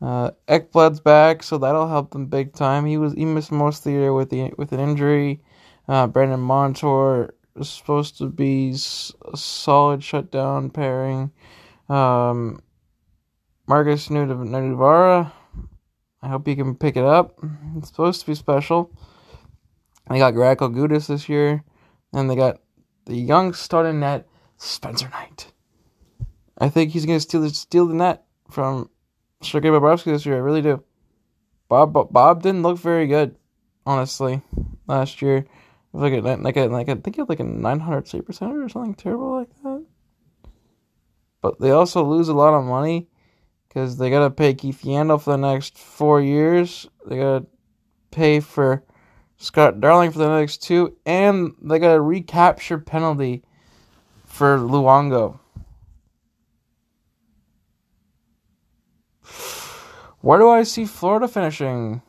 Uh, 0.00 0.30
Ekblad's 0.46 1.00
back, 1.00 1.42
so 1.42 1.58
that'll 1.58 1.88
help 1.88 2.10
them 2.10 2.26
big 2.26 2.52
time. 2.52 2.84
He 2.84 2.98
was 2.98 3.14
he 3.14 3.24
missed 3.24 3.50
most 3.50 3.78
of 3.78 3.84
the 3.84 3.92
year 3.92 4.12
with 4.12 4.30
the 4.30 4.52
with 4.58 4.72
an 4.72 4.80
injury. 4.80 5.40
Uh, 5.88 6.06
Brandon 6.06 6.40
Montour 6.40 7.34
is 7.56 7.70
supposed 7.70 8.18
to 8.18 8.28
be 8.28 8.72
a 8.72 9.36
solid 9.36 10.04
shutdown 10.04 10.68
pairing. 10.70 11.32
Um, 11.88 12.60
Markus 13.66 14.08
Nutivaara, 14.08 15.32
I 16.22 16.28
hope 16.28 16.46
you 16.48 16.56
can 16.56 16.74
pick 16.74 16.96
it 16.96 17.04
up. 17.04 17.38
It's 17.76 17.88
supposed 17.88 18.20
to 18.20 18.26
be 18.26 18.34
special. 18.34 18.90
They 20.08 20.18
got 20.18 20.34
Radko 20.34 20.72
Gudas 20.74 21.08
this 21.08 21.28
year, 21.28 21.64
and 22.12 22.30
they 22.30 22.36
got 22.36 22.60
the 23.06 23.16
young 23.16 23.52
starting 23.52 24.00
net 24.00 24.28
Spencer 24.56 25.08
Knight. 25.08 25.52
I 26.58 26.68
think 26.68 26.92
he's 26.92 27.06
gonna 27.06 27.20
steal 27.20 27.40
the 27.40 27.50
steal 27.50 27.86
the 27.86 27.94
net 27.94 28.24
from 28.50 28.88
Sergei 29.42 29.68
Bobrovsky 29.68 30.06
this 30.06 30.24
year. 30.24 30.36
I 30.36 30.40
really 30.40 30.62
do. 30.62 30.82
Bob 31.68 31.92
Bob 32.12 32.42
didn't 32.42 32.62
look 32.62 32.78
very 32.78 33.06
good, 33.06 33.36
honestly, 33.84 34.42
last 34.86 35.20
year 35.20 35.44
like 35.96 36.12
a 36.12 36.20
like 36.20 36.56
a 36.56 36.66
like 36.66 36.88
a, 36.88 36.92
I 36.92 36.94
think 36.96 37.18
it 37.18 37.28
like 37.28 37.40
a 37.40 37.44
900 37.44 38.08
save 38.08 38.26
percent 38.26 38.54
or 38.54 38.68
something 38.68 38.94
terrible 38.94 39.38
like 39.38 39.48
that. 39.62 39.84
But 41.40 41.60
they 41.60 41.70
also 41.70 42.04
lose 42.04 42.28
a 42.28 42.34
lot 42.34 42.54
of 42.54 42.64
money 42.64 43.08
because 43.76 43.98
they 43.98 44.08
gotta 44.08 44.30
pay 44.30 44.54
Keith 44.54 44.80
Yandle 44.84 45.20
for 45.20 45.32
the 45.32 45.52
next 45.52 45.76
four 45.76 46.18
years. 46.18 46.88
They 47.04 47.18
gotta 47.18 47.44
pay 48.10 48.40
for 48.40 48.82
Scott 49.36 49.82
Darling 49.82 50.12
for 50.12 50.18
the 50.18 50.30
next 50.30 50.62
two, 50.62 50.96
and 51.04 51.52
they 51.60 51.78
got 51.78 51.94
a 51.94 52.00
recapture 52.00 52.78
penalty 52.78 53.42
for 54.24 54.56
Luongo. 54.56 55.40
Where 60.22 60.38
do 60.38 60.48
I 60.48 60.62
see 60.62 60.86
Florida 60.86 61.28
finishing? 61.28 62.00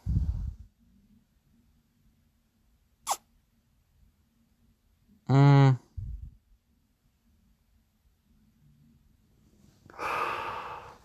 Mm. 5.29 5.79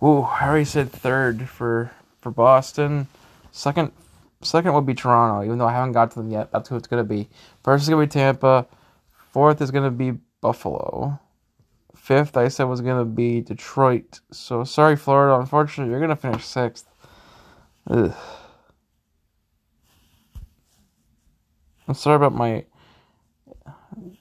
Ooh, 0.03 0.23
Harry 0.23 0.65
said 0.65 0.91
third 0.91 1.49
for 1.49 1.93
for 2.21 2.31
Boston. 2.31 3.07
Second, 3.53 3.93
second 4.41 4.73
would 4.75 4.87
be 4.87 4.95
Toronto. 4.95 5.45
Even 5.45 5.59
though 5.59 5.67
I 5.67 5.73
haven't 5.73 5.93
got 5.93 6.11
to 6.13 6.19
them 6.19 6.31
yet, 6.31 6.51
that's 6.51 6.69
who 6.69 6.77
it's 6.77 6.89
gonna 6.89 7.05
be. 7.05 7.29
First 7.63 7.83
is 7.85 7.89
gonna 7.89 8.03
be 8.03 8.09
Tampa. 8.09 8.67
Fourth 9.33 9.61
is 9.61 9.71
gonna 9.71 9.91
be 9.91 10.15
Buffalo. 10.41 11.21
Fifth, 11.95 12.37
I 12.37 12.49
said 12.49 12.65
was 12.65 12.81
gonna 12.81 13.05
be 13.05 13.41
Detroit. 13.41 14.21
So 14.33 14.65
sorry, 14.65 14.97
Florida. 14.97 15.39
Unfortunately, 15.39 15.93
you're 15.93 16.01
gonna 16.01 16.17
finish 16.17 16.45
sixth. 16.45 16.87
Ugh. 17.89 18.15
I'm 21.87 21.95
sorry 21.95 22.17
about 22.17 22.35
my 22.35 22.65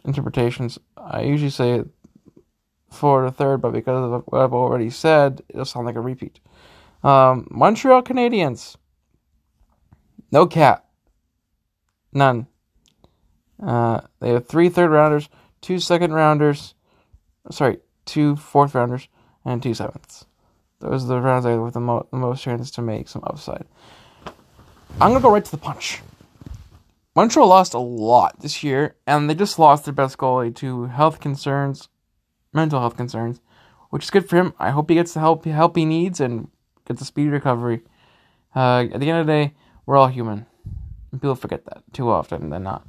interpretations. 0.04 0.78
I 0.98 1.22
usually 1.22 1.50
say 1.50 1.84
for 2.92 3.24
the 3.24 3.32
third, 3.32 3.62
but 3.62 3.72
because 3.72 4.12
of 4.14 4.24
what 4.26 4.42
I've 4.42 4.54
already 4.54 4.90
said, 4.90 5.42
it'll 5.50 5.66
sound 5.66 5.86
like 5.86 5.96
a 5.96 6.02
repeat. 6.02 6.40
Um, 7.04 7.48
Montreal 7.50 8.04
Canadiens. 8.04 8.76
No 10.32 10.46
cap. 10.46 10.86
None. 12.14 12.48
Uh, 13.62 14.02
they 14.20 14.30
have 14.32 14.48
three 14.48 14.70
third 14.70 14.92
rounders, 14.92 15.30
two 15.62 15.80
second 15.80 16.14
rounders, 16.14 16.74
sorry, 17.50 17.80
two 18.06 18.36
fourth 18.36 18.76
rounders, 18.76 19.08
and 19.46 19.62
two 19.62 19.74
sevenths. 19.74 20.26
Those 20.80 21.06
are 21.06 21.08
the 21.08 21.22
rounds 21.22 21.46
with 21.46 21.74
the, 21.74 21.80
mo- 21.80 22.08
the 22.12 22.18
most 22.18 22.42
chances 22.42 22.72
to 22.72 22.82
make 22.82 23.08
some 23.08 23.24
upside. 23.26 23.66
I'm 25.00 25.14
to 25.14 25.20
go 25.20 25.32
right 25.32 25.46
to 25.46 25.52
the 25.52 25.58
punch. 25.58 26.02
Montreal 27.16 27.48
lost 27.48 27.74
a 27.74 27.80
lot 27.80 28.40
this 28.40 28.64
year, 28.64 28.96
and 29.06 29.30
they 29.30 29.36
just 29.36 29.60
lost 29.60 29.86
their 29.86 29.94
best 29.94 30.18
goalie 30.18 30.56
to 30.56 30.86
health 30.86 31.20
concerns, 31.20 31.90
mental 32.54 32.80
health 32.80 32.98
concerns, 32.98 33.40
which 33.90 34.04
is 34.04 34.10
good 34.10 34.28
for 34.28 34.38
him. 34.38 34.54
I 34.60 34.72
hope 34.72 34.90
he 34.90 34.96
gets 34.96 35.14
the 35.14 35.20
help 35.20 35.46
help 35.46 35.76
he 35.76 35.86
needs 35.86 36.20
and 36.20 36.50
gets 36.88 37.02
a 37.02 37.06
speedy 37.06 37.30
recovery. 37.30 37.82
Uh, 38.56 38.86
at 38.92 39.00
the 39.00 39.10
end 39.10 39.20
of 39.20 39.28
the 39.28 39.32
day, 39.32 39.54
we're 39.86 39.98
all 39.98 40.08
human. 40.08 40.46
People 41.12 41.36
forget 41.36 41.66
that 41.66 41.84
too 41.94 42.10
often 42.10 42.50
than 42.50 42.64
not. 42.64 42.88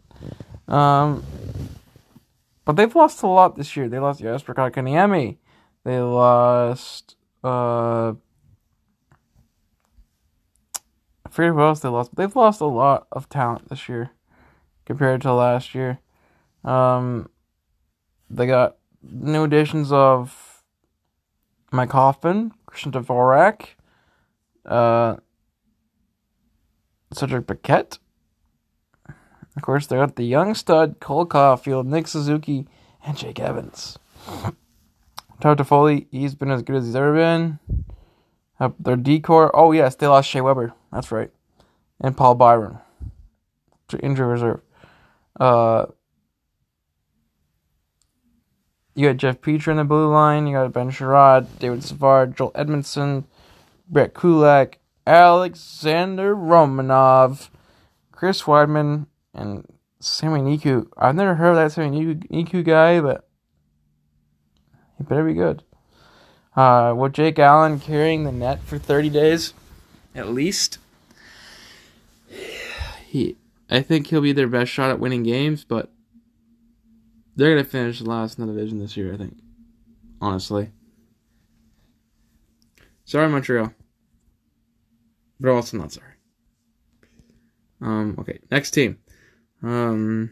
Um, 0.69 1.25
but 2.65 2.77
they've 2.77 2.95
lost 2.95 3.23
a 3.23 3.27
lot 3.27 3.57
this 3.57 3.77
year. 3.77 3.89
They 3.89 3.99
lost 3.99 4.21
Jesper 4.21 4.55
Kotkaniemi. 4.55 5.39
They 5.85 5.99
lost. 5.99 7.17
Uh, 7.43 8.13
I 11.27 11.31
forget 11.31 11.53
who 11.53 11.61
else 11.61 11.81
they 11.81 11.89
lost, 11.89 12.15
but 12.15 12.23
they've 12.23 12.37
lost 12.37 12.61
a 12.61 12.67
lot 12.67 13.07
of 13.11 13.29
talent 13.29 13.69
this 13.69 13.89
year 13.89 14.11
compared 14.85 15.23
to 15.23 15.33
last 15.33 15.75
year. 15.75 15.99
Um, 16.65 17.29
they 18.31 18.47
got 18.47 18.77
new 19.03 19.45
additions 19.45 19.93
of 19.93 20.63
Mike 21.71 21.93
Hoffman, 21.93 22.53
Christian 22.67 22.93
Dvorak, 22.93 23.69
uh, 24.67 25.17
Cedric 27.13 27.47
Paquette. 27.47 27.99
Of 29.57 29.63
course, 29.63 29.87
they 29.87 29.97
got 29.97 30.17
the 30.17 30.25
young 30.25 30.55
stud 30.55 30.97
Cole 31.01 31.27
Caufield, 31.27 31.87
Nick 31.87 32.09
Suzuki, 32.09 32.67
and 33.05 33.17
Jake 33.17 33.39
Evans. 33.39 33.99
Tyler 35.41 35.57
Toffoli, 35.57 36.07
he's 36.11 36.35
been 36.35 36.51
as 36.51 36.63
good 36.63 36.77
as 36.77 36.87
he's 36.87 36.97
ever 36.97 37.13
been. 37.13 37.59
Uh, 38.61 38.71
their 38.79 38.97
decor. 38.97 39.51
Oh 39.55 39.73
yes, 39.73 39.97
they 39.97 40.07
lost 40.07 40.29
Shea 40.29 40.41
Weber. 40.41 40.73
That's 40.93 41.11
right, 41.11 41.31
and 42.01 42.17
Paul 42.17 42.37
Byron. 42.37 42.79
to 43.89 43.99
injury 43.99 44.27
reserve. 44.27 44.61
Uh, 45.39 45.87
you 48.95 49.09
got 49.09 49.17
Jeff 49.17 49.41
Petry 49.41 49.69
in 49.69 49.77
the 49.77 49.85
blue 49.85 50.11
line. 50.11 50.47
You 50.47 50.55
got 50.55 50.73
Ben 50.73 50.91
Chiarot, 50.91 51.47
David 51.59 51.83
Savard, 51.83 52.37
Joel 52.37 52.53
Edmondson, 52.55 53.25
Brett 53.89 54.15
Kulak, 54.15 54.79
Alexander 55.07 56.37
Romanov, 56.37 57.49
Chris 58.11 58.43
Wideman, 58.43 59.07
and 59.35 59.67
Sami 60.01 60.41
Niku. 60.41 60.89
I've 60.97 61.15
never 61.15 61.37
heard 61.37 61.51
of 61.51 61.57
that 61.57 61.73
Sami 61.73 61.91
Niku, 61.91 62.27
Niku 62.29 62.65
guy, 62.65 63.01
but 63.01 63.27
he 64.99 65.05
better 65.05 65.25
be 65.25 65.35
good. 65.35 65.63
Uh, 66.55 66.93
with 66.95 67.15
Jake 67.15 67.39
Allen 67.39 67.81
carrying 67.81 68.25
the 68.25 68.33
net 68.33 68.63
for 68.63 68.79
30 68.79 69.09
days, 69.09 69.55
at 70.15 70.29
least, 70.29 70.79
he, 73.07 73.37
I 73.71 73.81
think 73.81 74.09
he'll 74.09 74.21
be 74.21 74.33
their 74.33 74.49
best 74.49 74.71
shot 74.71 74.91
at 74.91 75.01
winning 75.01 75.23
games, 75.23 75.65
but 75.65 75.91
they're 77.37 77.53
going 77.53 77.65
to 77.65 77.71
finish 77.71 78.01
last 78.01 78.39
in 78.39 78.47
the 78.47 78.53
division 78.53 78.79
this 78.79 78.97
year, 78.97 79.13
I 79.15 79.17
think. 79.17 79.37
Honestly. 80.21 80.71
Sorry, 83.05 83.29
Montreal. 83.29 83.73
But 85.41 85.51
also 85.51 85.77
not 85.79 85.93
sorry. 85.93 86.07
Um, 87.81 88.15
okay, 88.19 88.39
next 88.51 88.71
team. 88.71 88.99
Um, 89.63 90.31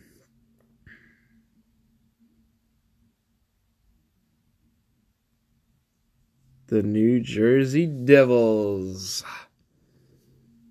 the 6.69 6.83
New 6.83 7.21
Jersey 7.21 7.87
Devils. 7.87 9.25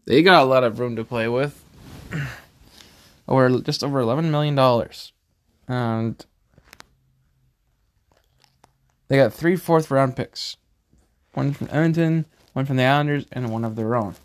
They 0.05 0.23
got 0.23 0.41
a 0.41 0.45
lot 0.45 0.63
of 0.63 0.79
room 0.79 0.95
to 0.95 1.03
play 1.03 1.27
with. 1.27 1.61
over 3.27 3.59
just 3.59 3.83
over 3.83 3.99
eleven 3.99 4.31
million 4.31 4.55
dollars, 4.55 5.11
and 5.69 6.25
they 9.07 9.17
got 9.17 9.33
three 9.33 9.55
fourth 9.55 9.89
round 9.89 10.15
picks, 10.17 10.57
one 11.33 11.53
from 11.53 11.67
Edmonton, 11.71 12.25
one 12.53 12.65
from 12.65 12.75
the 12.75 12.83
Islanders, 12.83 13.25
and 13.31 13.51
one 13.51 13.63
of 13.63 13.75
their 13.75 13.95
own. 13.95 14.15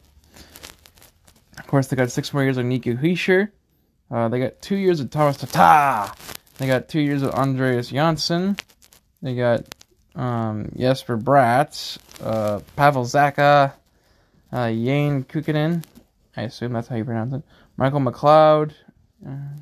Of 1.58 1.66
course, 1.68 1.86
they 1.86 1.96
got 1.96 2.10
six 2.10 2.32
more 2.32 2.42
years 2.42 2.56
of 2.56 2.64
Nico 2.64 2.94
Hischier. 2.94 3.50
Uh, 4.10 4.28
they 4.28 4.40
got 4.40 4.60
two 4.60 4.76
years 4.76 5.00
of 5.00 5.10
Thomas 5.10 5.36
Tatar. 5.36 6.12
They 6.58 6.66
got 6.66 6.88
two 6.88 7.00
years 7.00 7.22
of 7.22 7.30
Andreas 7.30 7.90
Johnsson. 7.90 8.56
They 9.22 9.34
got 9.34 9.64
um, 10.14 10.70
Jesper 10.76 11.16
Bratt, 11.16 11.98
uh, 12.22 12.60
Pavel 12.76 13.04
Zacha, 13.04 13.72
uh, 14.52 14.56
Janne 14.56 15.26
Kuokkanen. 15.26 15.84
I 16.36 16.42
assume 16.42 16.72
that's 16.72 16.88
how 16.88 16.96
you 16.96 17.04
pronounce 17.04 17.32
it. 17.32 17.42
Michael 17.76 18.00
McLeod, 18.00 18.72
uh, 19.26 19.56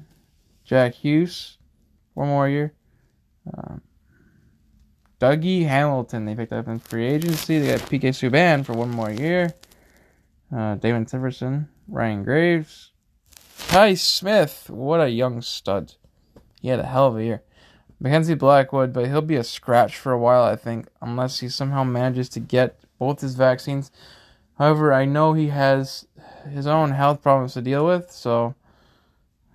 Jack 0.65 0.95
Hughes, 0.95 1.59
one 2.15 2.29
more 2.29 2.49
year. 2.49 2.73
Um, 3.53 3.83
Dougie 5.21 5.67
Hamilton, 5.67 6.25
they 6.25 6.35
picked 6.35 6.53
up 6.53 6.69
in 6.69 6.79
free 6.79 7.07
agency. 7.07 7.59
They 7.59 7.69
got 7.69 7.89
PK 7.89 8.09
Subban 8.11 8.65
for 8.65 8.73
one 8.73 8.91
more 8.91 9.11
year. 9.11 9.55
Uh, 10.55 10.75
David 10.75 11.09
Severson, 11.09 11.69
Ryan 11.89 12.25
Graves, 12.25 12.91
Ty 13.69 13.95
Smith, 13.95 14.69
what 14.69 15.01
a 15.01 15.09
young 15.09 15.41
stud. 15.41 15.95
He 16.61 16.69
had 16.69 16.81
a 16.81 16.87
hell 16.87 17.07
of 17.07 17.17
a 17.17 17.25
year. 17.25 17.43
Mackenzie 17.99 18.35
Blackwood, 18.35 18.93
but 18.93 19.07
he'll 19.07 19.23
be 19.23 19.37
a 19.37 19.45
scratch 19.45 19.97
for 19.97 20.13
a 20.13 20.19
while, 20.19 20.43
I 20.43 20.57
think, 20.57 20.89
unless 21.01 21.39
he 21.39 21.49
somehow 21.49 21.85
manages 21.85 22.29
to 22.31 22.41
get 22.41 22.81
both 22.99 23.21
his 23.21 23.37
vaccines. 23.37 23.91
However, 24.59 24.93
I 24.93 25.05
know 25.05 25.33
he 25.33 25.49
has 25.49 26.07
his 26.51 26.67
own 26.67 26.91
health 26.91 27.23
problems 27.23 27.55
to 27.55 27.63
deal 27.63 27.87
with, 27.87 28.11
so 28.11 28.55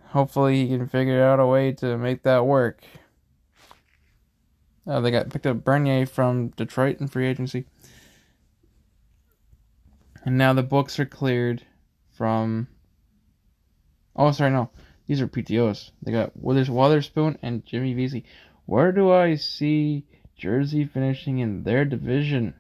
hopefully 0.10 0.68
he 0.68 0.78
can 0.78 0.88
figure 0.88 1.24
out 1.24 1.40
a 1.40 1.46
way 1.46 1.72
to 1.74 1.98
make 1.98 2.24
that 2.24 2.46
work. 2.46 2.84
Uh, 4.86 5.02
they 5.02 5.12
got 5.12 5.30
picked 5.30 5.46
up 5.46 5.64
Bernier 5.64 6.06
from 6.06 6.50
Detroit 6.50 7.00
in 7.02 7.08
free 7.08 7.28
agency. 7.28 7.66
And 10.24 10.38
now 10.38 10.54
the 10.54 10.64
books 10.64 11.00
are 11.00 11.06
cleared 11.06 11.66
from. 12.16 12.68
Oh, 14.16 14.32
sorry, 14.32 14.52
no. 14.52 14.70
These 15.06 15.22
are 15.22 15.28
PTOs. 15.28 15.92
They 16.02 16.12
got 16.12 16.36
Withers 16.36 16.70
Wotherspoon 16.70 17.38
and 17.42 17.66
Jimmy 17.66 17.94
Vesey. 17.94 18.26
Where 18.66 18.92
do 18.92 19.12
I 19.12 19.36
see 19.36 20.06
Jersey 20.36 20.86
finishing 20.86 21.40
in 21.40 21.64
their 21.64 21.86
division? 21.86 22.56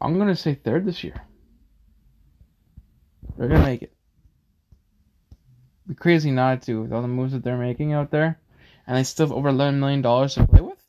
I'm 0.00 0.18
gonna 0.18 0.36
say 0.36 0.54
third 0.54 0.84
this 0.84 1.04
year. 1.04 1.22
They're 3.36 3.48
gonna 3.48 3.64
make 3.64 3.82
it. 3.82 3.92
Be 5.86 5.94
crazy 5.94 6.30
not 6.30 6.62
to 6.62 6.82
with 6.82 6.92
all 6.92 7.02
the 7.02 7.08
moves 7.08 7.32
that 7.32 7.44
they're 7.44 7.58
making 7.58 7.92
out 7.92 8.10
there, 8.10 8.40
and 8.86 8.96
they 8.96 9.04
still 9.04 9.26
have 9.26 9.36
over 9.36 9.48
eleven 9.48 9.78
million 9.78 10.02
dollars 10.02 10.34
to 10.34 10.46
play 10.46 10.60
with. 10.60 10.82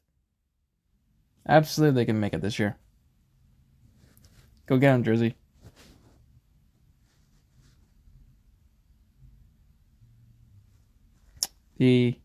Absolutely, 1.47 2.01
they 2.01 2.05
can 2.05 2.19
make 2.19 2.33
it 2.33 2.41
this 2.41 2.57
year. 2.57 2.77
Go 4.65 4.77
get 4.77 4.91
them, 4.93 5.03
Jersey. 5.03 5.35
The 11.77 12.19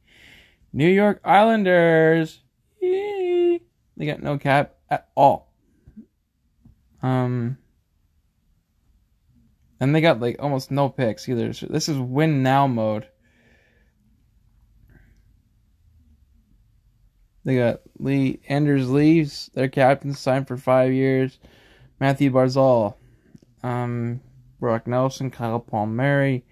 New 0.72 0.88
York 0.88 1.20
Islanders. 1.24 2.40
They 2.80 3.60
got 4.06 4.22
no 4.22 4.38
cap 4.38 4.76
at 4.88 5.08
all. 5.14 5.52
Um, 7.02 7.58
and 9.82 9.92
they 9.92 10.00
got 10.00 10.20
like 10.20 10.36
almost 10.38 10.70
no 10.70 10.88
picks 10.88 11.28
either. 11.28 11.52
This 11.52 11.88
is 11.88 11.98
win 11.98 12.44
now 12.44 12.68
mode. 12.68 13.08
They 17.44 17.56
got 17.56 17.80
Lee 17.98 18.38
Anders 18.48 18.88
leaves. 18.88 19.50
Their 19.54 19.68
captain 19.68 20.14
signed 20.14 20.46
for 20.46 20.56
five 20.56 20.92
years. 20.92 21.36
Matthew 21.98 22.30
Barzal, 22.30 22.94
um, 23.64 24.20
Brock 24.60 24.86
Nelson, 24.86 25.32
Kyle 25.32 25.58
Palmieri. 25.58 26.44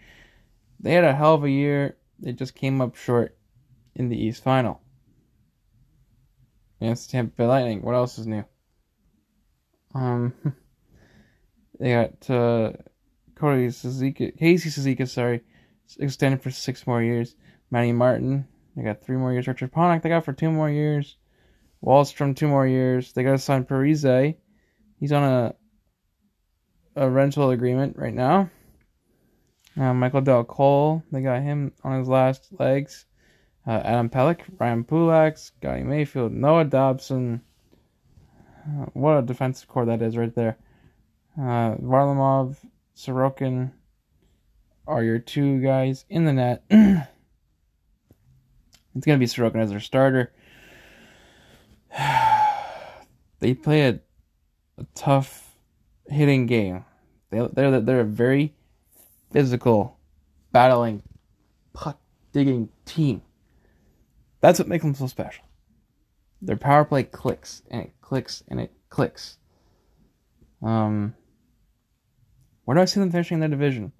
They 0.80 0.94
had 0.94 1.04
a 1.04 1.14
hell 1.14 1.34
of 1.34 1.44
a 1.44 1.50
year. 1.50 1.96
They 2.18 2.32
just 2.32 2.56
came 2.56 2.80
up 2.80 2.96
short 2.96 3.38
in 3.94 4.08
the 4.08 4.20
East 4.20 4.42
Final. 4.42 4.80
Against 6.80 7.10
Tampa 7.10 7.36
Bay 7.36 7.46
Lightning. 7.46 7.82
What 7.82 7.94
else 7.94 8.18
is 8.18 8.26
new? 8.26 8.44
Um, 9.94 10.34
they 11.78 11.92
got 11.92 12.28
uh, 12.28 12.72
Cody 13.40 13.68
Cizikas, 13.68 14.36
Casey 14.38 14.68
Cizikas, 14.68 15.08
sorry, 15.08 15.40
extended 15.98 16.42
for 16.42 16.50
six 16.50 16.86
more 16.86 17.02
years. 17.02 17.34
Manny 17.70 17.92
Martin, 17.92 18.46
they 18.76 18.82
got 18.82 19.02
three 19.02 19.16
more 19.16 19.32
years. 19.32 19.48
Richard 19.48 19.72
Panik, 19.72 20.02
they 20.02 20.10
got 20.10 20.26
for 20.26 20.34
two 20.34 20.50
more 20.50 20.68
years. 20.68 21.16
Wahlstrom, 21.82 22.36
two 22.36 22.48
more 22.48 22.66
years. 22.66 23.12
They 23.12 23.22
got 23.22 23.32
to 23.32 23.38
sign 23.38 23.64
Parise. 23.64 24.36
He's 24.98 25.12
on 25.12 25.22
a 25.22 25.54
a 26.96 27.08
rental 27.08 27.50
agreement 27.50 27.96
right 27.96 28.12
now. 28.12 28.50
Uh, 29.80 29.94
Michael 29.94 30.20
Dal 30.20 30.44
Colle, 30.44 31.02
they 31.10 31.22
got 31.22 31.42
him 31.42 31.72
on 31.82 31.98
his 31.98 32.08
last 32.08 32.48
legs. 32.58 33.06
Uh, 33.66 33.80
Adam 33.84 34.10
Pelech, 34.10 34.40
Ryan 34.58 34.84
Pulock, 34.84 35.38
Scotty 35.38 35.82
Mayfield, 35.82 36.32
Noah 36.32 36.64
Dobson. 36.64 37.40
Uh, 38.66 38.86
what 38.92 39.18
a 39.18 39.22
defensive 39.22 39.68
core 39.68 39.86
that 39.86 40.02
is 40.02 40.16
right 40.16 40.34
there. 40.34 40.58
Uh, 41.38 41.76
Varlamov, 41.76 42.56
Sorokin 43.00 43.72
are 44.86 45.02
your 45.02 45.18
two 45.18 45.58
guys 45.62 46.04
in 46.10 46.26
the 46.26 46.34
net. 46.34 46.62
it's 46.70 47.06
going 49.06 49.18
to 49.18 49.18
be 49.18 49.24
Sorokin 49.24 49.56
as 49.56 49.70
their 49.70 49.80
starter. 49.80 50.34
they 53.38 53.54
play 53.54 53.88
a, 53.88 54.00
a 54.76 54.84
tough 54.94 55.56
hitting 56.08 56.44
game. 56.44 56.84
They, 57.30 57.48
they're, 57.50 57.80
they're 57.80 58.00
a 58.00 58.04
very 58.04 58.52
physical, 59.32 59.98
battling, 60.52 61.02
puck 61.72 61.98
digging 62.32 62.68
team. 62.84 63.22
That's 64.42 64.58
what 64.58 64.68
makes 64.68 64.84
them 64.84 64.94
so 64.94 65.06
special. 65.06 65.44
Their 66.42 66.58
power 66.58 66.84
play 66.84 67.04
clicks 67.04 67.62
and 67.70 67.80
it 67.80 67.92
clicks 68.02 68.44
and 68.48 68.60
it 68.60 68.72
clicks. 68.90 69.38
Um, 70.62 71.14
where 72.70 72.76
do 72.76 72.82
I 72.82 72.84
see 72.84 73.00
them 73.00 73.10
finishing 73.10 73.40
their 73.40 73.48
division? 73.48 73.90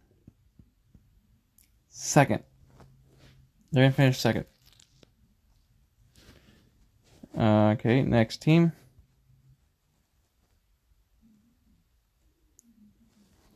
Second. 1.89 2.45
They're 3.73 3.83
gonna 3.83 3.93
finish 3.93 4.17
second. 4.17 4.45
Uh, 7.37 7.71
okay, 7.71 8.03
next 8.03 8.41
team. 8.41 8.71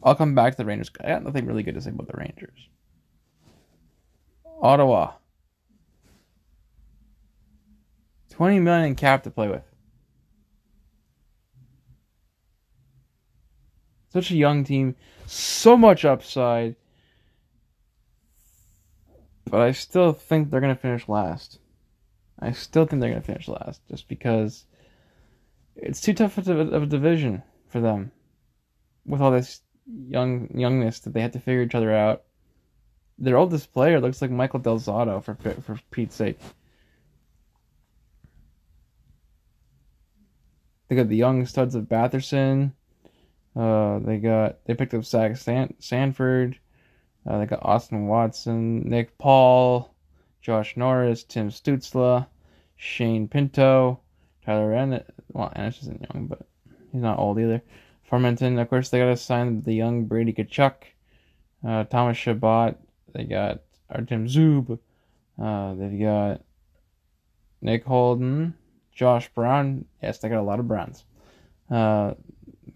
I'll 0.02 0.16
come 0.16 0.34
back 0.34 0.54
to 0.54 0.56
the 0.56 0.64
Rangers. 0.64 0.90
I 1.00 1.06
got 1.06 1.22
nothing 1.22 1.46
really 1.46 1.62
good 1.62 1.76
to 1.76 1.80
say 1.80 1.90
about 1.90 2.08
the 2.08 2.18
Rangers. 2.18 2.68
Ottawa. 4.60 5.12
20 8.30 8.58
million 8.58 8.96
cap 8.96 9.22
to 9.22 9.30
play 9.30 9.46
with. 9.46 9.73
Such 14.14 14.30
a 14.30 14.36
young 14.36 14.62
team, 14.62 14.94
so 15.26 15.76
much 15.76 16.04
upside. 16.04 16.76
But 19.50 19.60
I 19.60 19.72
still 19.72 20.12
think 20.12 20.50
they're 20.50 20.60
going 20.60 20.72
to 20.72 20.80
finish 20.80 21.08
last. 21.08 21.58
I 22.38 22.52
still 22.52 22.86
think 22.86 23.00
they're 23.00 23.10
going 23.10 23.20
to 23.20 23.26
finish 23.26 23.48
last 23.48 23.80
just 23.88 24.06
because 24.06 24.66
it's 25.74 26.00
too 26.00 26.14
tough 26.14 26.38
of 26.38 26.48
a, 26.48 26.86
division 26.86 27.42
for 27.66 27.80
them 27.80 28.12
with 29.04 29.20
all 29.20 29.32
this 29.32 29.62
young 30.06 30.48
youngness 30.54 31.00
that 31.00 31.12
they 31.12 31.20
have 31.20 31.32
to 31.32 31.40
figure 31.40 31.62
each 31.62 31.74
other 31.74 31.92
out. 31.92 32.22
Their 33.18 33.36
oldest 33.36 33.72
player 33.72 34.00
looks 34.00 34.22
like 34.22 34.30
Michael 34.30 34.60
Del 34.60 34.78
Zotto 34.78 35.24
for 35.24 35.34
for 35.34 35.80
Pete's 35.90 36.14
sake. 36.14 36.38
They 40.86 40.94
got 40.94 41.08
the 41.08 41.16
young 41.16 41.46
studs 41.46 41.74
of 41.74 41.88
Batherson. 41.88 42.74
Uh, 43.56 44.00
they 44.00 44.18
got 44.18 44.64
they 44.64 44.74
picked 44.74 44.94
up 44.94 45.04
Zach 45.04 45.36
San- 45.36 45.74
Sanford. 45.78 46.58
Uh, 47.26 47.38
they 47.38 47.46
got 47.46 47.64
Austin 47.64 48.06
Watson, 48.06 48.88
Nick 48.88 49.16
Paul, 49.16 49.94
Josh 50.42 50.76
Norris, 50.76 51.24
Tim 51.24 51.50
Stutzla, 51.50 52.26
Shane 52.76 53.28
Pinto, 53.28 54.00
Tyler 54.44 54.74
Ennis. 54.74 55.04
Well, 55.32 55.52
Ennis 55.56 55.82
isn't 55.82 56.06
young, 56.12 56.26
but 56.26 56.46
he's 56.92 57.00
not 57.00 57.18
old 57.18 57.38
either. 57.38 57.62
Farmington, 58.02 58.58
of 58.58 58.68
course, 58.68 58.90
they 58.90 58.98
got 58.98 59.06
to 59.06 59.16
sign 59.16 59.62
the 59.62 59.72
young 59.72 60.04
Brady 60.04 60.32
Tkachuk, 60.32 60.74
uh, 61.66 61.84
Thomas 61.84 62.18
Chabot. 62.18 62.76
They 63.14 63.24
got 63.24 63.62
Artem 63.88 64.26
Zub. 64.26 64.78
Uh, 65.40 65.74
they've 65.74 66.00
got 66.00 66.42
Nick 67.62 67.84
Holden, 67.84 68.54
Josh 68.92 69.28
Brown. 69.34 69.86
Yes, 70.02 70.18
they 70.18 70.28
got 70.28 70.40
a 70.40 70.42
lot 70.42 70.60
of 70.60 70.68
Browns. 70.68 71.04
Uh, 71.70 72.14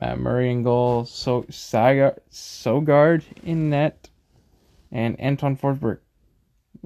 Matt 0.01 0.19
Murray 0.19 0.51
in 0.51 0.63
goal. 0.63 1.05
So 1.05 1.45
Saga, 1.51 2.17
Sogaard 2.31 3.25
in 3.43 3.71
net, 3.71 4.11
and 4.93 5.19
Anton 5.21 5.57
Forsberg. 5.57 5.99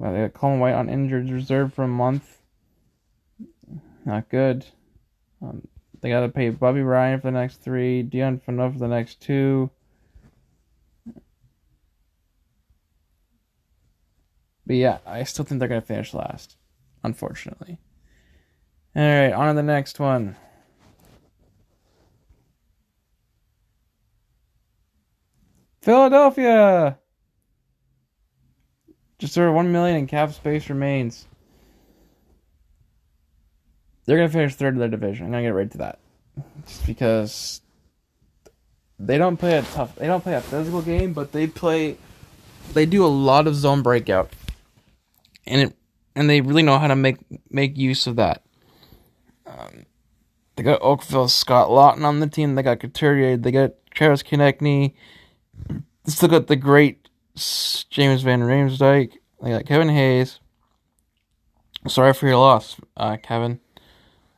Uh, 0.01 0.11
they 0.11 0.21
got 0.21 0.33
Colin 0.33 0.59
White 0.59 0.73
on 0.73 0.89
injured 0.89 1.29
reserve 1.29 1.73
for 1.73 1.83
a 1.83 1.87
month. 1.87 2.41
Not 4.05 4.29
good. 4.29 4.65
Um, 5.41 5.67
they 6.01 6.09
got 6.09 6.21
to 6.21 6.29
pay 6.29 6.49
Bobby 6.49 6.81
Ryan 6.81 7.21
for 7.21 7.27
the 7.27 7.39
next 7.39 7.61
three, 7.61 8.03
Dion 8.03 8.41
Phaneuf 8.45 8.73
for 8.73 8.79
the 8.79 8.87
next 8.87 9.21
two. 9.21 9.69
But 14.65 14.75
yeah, 14.75 14.97
I 15.05 15.23
still 15.23 15.45
think 15.45 15.59
they're 15.59 15.67
going 15.67 15.81
to 15.81 15.87
finish 15.87 16.13
last, 16.13 16.57
unfortunately. 17.03 17.79
All 18.95 19.01
right, 19.01 19.31
on 19.31 19.47
to 19.47 19.53
the 19.53 19.63
next 19.63 19.99
one. 19.99 20.35
Philadelphia. 25.83 26.97
Just 29.19 29.37
over 29.37 29.51
one 29.51 29.71
million 29.71 29.97
in 29.97 30.07
cap 30.07 30.31
space 30.31 30.69
remains. 30.69 31.27
They're 34.05 34.17
gonna 34.17 34.29
finish 34.29 34.55
third 34.55 34.75
in 34.75 34.79
their 34.79 34.87
division. 34.87 35.25
I'm 35.25 35.31
gonna 35.31 35.43
get 35.43 35.49
right 35.49 35.71
to 35.71 35.77
that, 35.79 35.99
just 36.65 36.85
because 36.85 37.61
they 38.97 39.17
don't 39.17 39.37
play 39.37 39.57
a 39.57 39.61
tough. 39.61 39.95
They 39.95 40.07
don't 40.07 40.21
play 40.21 40.35
a 40.35 40.41
physical 40.41 40.81
game, 40.81 41.11
but 41.11 41.33
they 41.33 41.47
play. 41.47 41.97
They 42.73 42.85
do 42.85 43.05
a 43.05 43.07
lot 43.07 43.47
of 43.47 43.55
zone 43.55 43.81
breakout, 43.81 44.31
and 45.45 45.61
it 45.61 45.77
and 46.15 46.29
they 46.29 46.39
really 46.41 46.63
know 46.63 46.79
how 46.79 46.87
to 46.87 46.95
make 46.95 47.17
make 47.49 47.77
use 47.77 48.07
of 48.07 48.15
that. 48.15 48.43
Um, 49.45 49.85
they 50.55 50.63
got 50.63 50.81
Oakville 50.81 51.27
Scott 51.27 51.67
Laughton 51.69 52.03
on 52.05 52.21
the 52.21 52.27
team. 52.27 52.55
They 52.55 52.63
got 52.63 52.79
Couturier. 52.79 53.35
They 53.37 53.51
got 53.51 53.71
Travis 53.93 54.23
Konecny. 54.23 54.93
They 56.05 56.11
still 56.11 56.29
got 56.29 56.47
the 56.47 56.55
great 56.55 57.07
James 57.35 58.21
Van 58.21 58.41
Riemsdyk. 58.41 59.13
They 59.41 59.49
got 59.49 59.65
Kevin 59.65 59.89
Hayes. 59.89 60.39
Sorry 61.87 62.13
for 62.13 62.27
your 62.27 62.37
loss, 62.37 62.77
uh, 62.95 63.17
Kevin. 63.21 63.59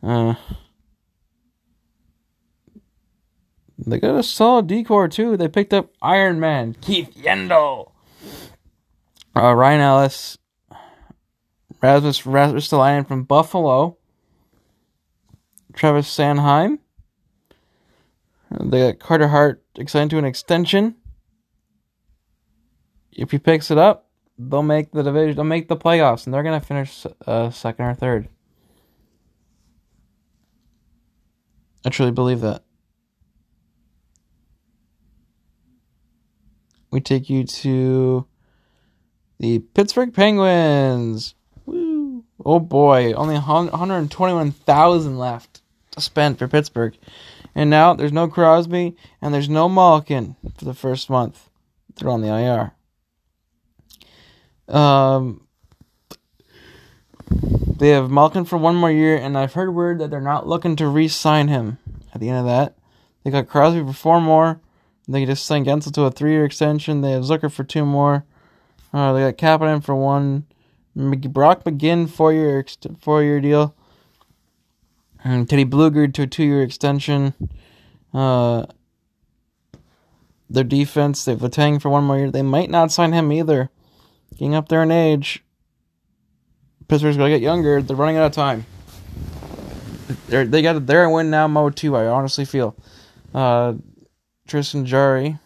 Uh, 0.01 0.35
they 3.77 3.99
got 3.99 4.17
a 4.17 4.23
solid 4.23 4.67
decor 4.67 5.07
too. 5.07 5.37
They 5.37 5.47
picked 5.47 5.73
up 5.73 5.91
Iron 6.01 6.39
Man, 6.39 6.75
Keith 6.81 7.13
Yandle, 7.15 7.91
uh, 9.35 9.53
Ryan 9.53 9.81
Ellis, 9.81 10.37
Rasmus 11.81 12.21
Ristolainen 12.21 13.07
from 13.07 13.23
Buffalo, 13.23 13.97
Travis 15.73 16.07
Sanheim. 16.07 16.79
They 18.59 18.91
got 18.91 18.99
Carter 18.99 19.27
Hart 19.27 19.63
extended 19.75 20.15
to 20.15 20.19
an 20.19 20.25
extension. 20.25 20.95
If 23.15 23.31
he 23.31 23.39
picks 23.39 23.71
it 23.71 23.77
up, 23.77 24.09
they'll 24.37 24.61
make 24.61 24.91
the 24.91 25.03
division. 25.03 25.35
They'll 25.35 25.45
make 25.45 25.67
the 25.67 25.77
playoffs, 25.77 26.25
and 26.25 26.33
they're 26.33 26.43
gonna 26.43 26.59
finish 26.59 27.05
uh, 27.25 27.49
second 27.49 27.85
or 27.85 27.93
third. 27.93 28.29
I 31.85 31.89
truly 31.89 32.11
believe 32.11 32.41
that. 32.41 32.63
We 36.91 36.99
take 36.99 37.29
you 37.29 37.43
to 37.43 38.25
the 39.39 39.59
Pittsburgh 39.59 40.13
Penguins. 40.13 41.35
Woo. 41.65 42.23
Oh 42.43 42.59
boy, 42.59 43.13
only 43.13 43.35
121,000 43.35 45.17
left 45.17 45.61
to 45.91 46.01
spend 46.01 46.39
for 46.39 46.47
Pittsburgh. 46.47 46.97
And 47.53 47.69
now 47.69 47.93
there's 47.93 48.13
no 48.13 48.27
Crosby 48.27 48.95
and 49.21 49.33
there's 49.33 49.49
no 49.49 49.69
Malkin 49.69 50.35
for 50.57 50.65
the 50.65 50.73
first 50.73 51.09
month. 51.09 51.49
They're 51.95 52.09
on 52.09 52.21
the 52.21 52.27
IR. 52.27 52.74
Um, 54.67 55.47
they 57.77 57.89
have 57.89 58.09
Malkin 58.09 58.45
for 58.45 58.57
one 58.57 58.75
more 58.75 58.91
year, 58.91 59.17
and 59.17 59.37
I've 59.37 59.53
heard 59.53 59.73
word 59.73 59.99
that 59.99 60.09
they're 60.09 60.21
not 60.21 60.47
looking 60.47 60.75
to 60.77 60.87
re-sign 60.87 61.47
him 61.47 61.77
at 62.13 62.21
the 62.21 62.29
end 62.29 62.39
of 62.39 62.45
that. 62.45 62.77
They 63.23 63.31
got 63.31 63.47
Crosby 63.47 63.81
for 63.85 63.93
four 63.93 64.21
more. 64.21 64.61
They 65.07 65.25
just 65.25 65.45
signed 65.45 65.65
Guentzel 65.65 65.93
to 65.93 66.03
a 66.03 66.11
three-year 66.11 66.45
extension. 66.45 67.01
They 67.01 67.11
have 67.11 67.23
Zucker 67.23 67.51
for 67.51 67.63
two 67.63 67.85
more. 67.85 68.25
Uh, 68.93 69.13
they 69.13 69.31
got 69.31 69.37
Kapanen 69.37 69.83
for 69.83 69.95
one. 69.95 70.45
Brock 70.95 71.63
McGinn 71.63 72.09
four-year 72.09 72.65
four-year 72.99 73.41
deal. 73.41 73.75
And 75.23 75.49
Teddy 75.49 75.65
Blueger 75.65 76.13
to 76.13 76.21
a 76.23 76.27
two-year 76.27 76.63
extension. 76.63 77.33
Uh, 78.13 78.65
their 80.49 80.63
defense, 80.63 81.25
they 81.25 81.33
have 81.33 81.41
Letang 81.41 81.81
for 81.81 81.89
one 81.89 82.03
more 82.03 82.17
year. 82.17 82.31
They 82.31 82.43
might 82.43 82.69
not 82.69 82.91
sign 82.91 83.11
him 83.11 83.31
either. 83.31 83.69
Getting 84.37 84.55
up 84.55 84.69
there 84.69 84.83
in 84.83 84.91
age. 84.91 85.43
Pittsburgh's 86.87 87.17
gonna 87.17 87.29
get 87.29 87.41
younger. 87.41 87.81
They're 87.81 87.95
running 87.95 88.17
out 88.17 88.25
of 88.25 88.31
time. 88.31 88.65
They're 90.27 90.45
they 90.45 90.61
got 90.61 90.85
they're 90.85 91.05
in 91.05 91.11
win 91.11 91.29
now 91.29 91.47
mode 91.47 91.75
too. 91.75 91.95
I 91.95 92.07
honestly 92.07 92.45
feel. 92.45 92.75
Uh, 93.33 93.73
Tristan 94.47 94.85
Jarry. 94.85 95.37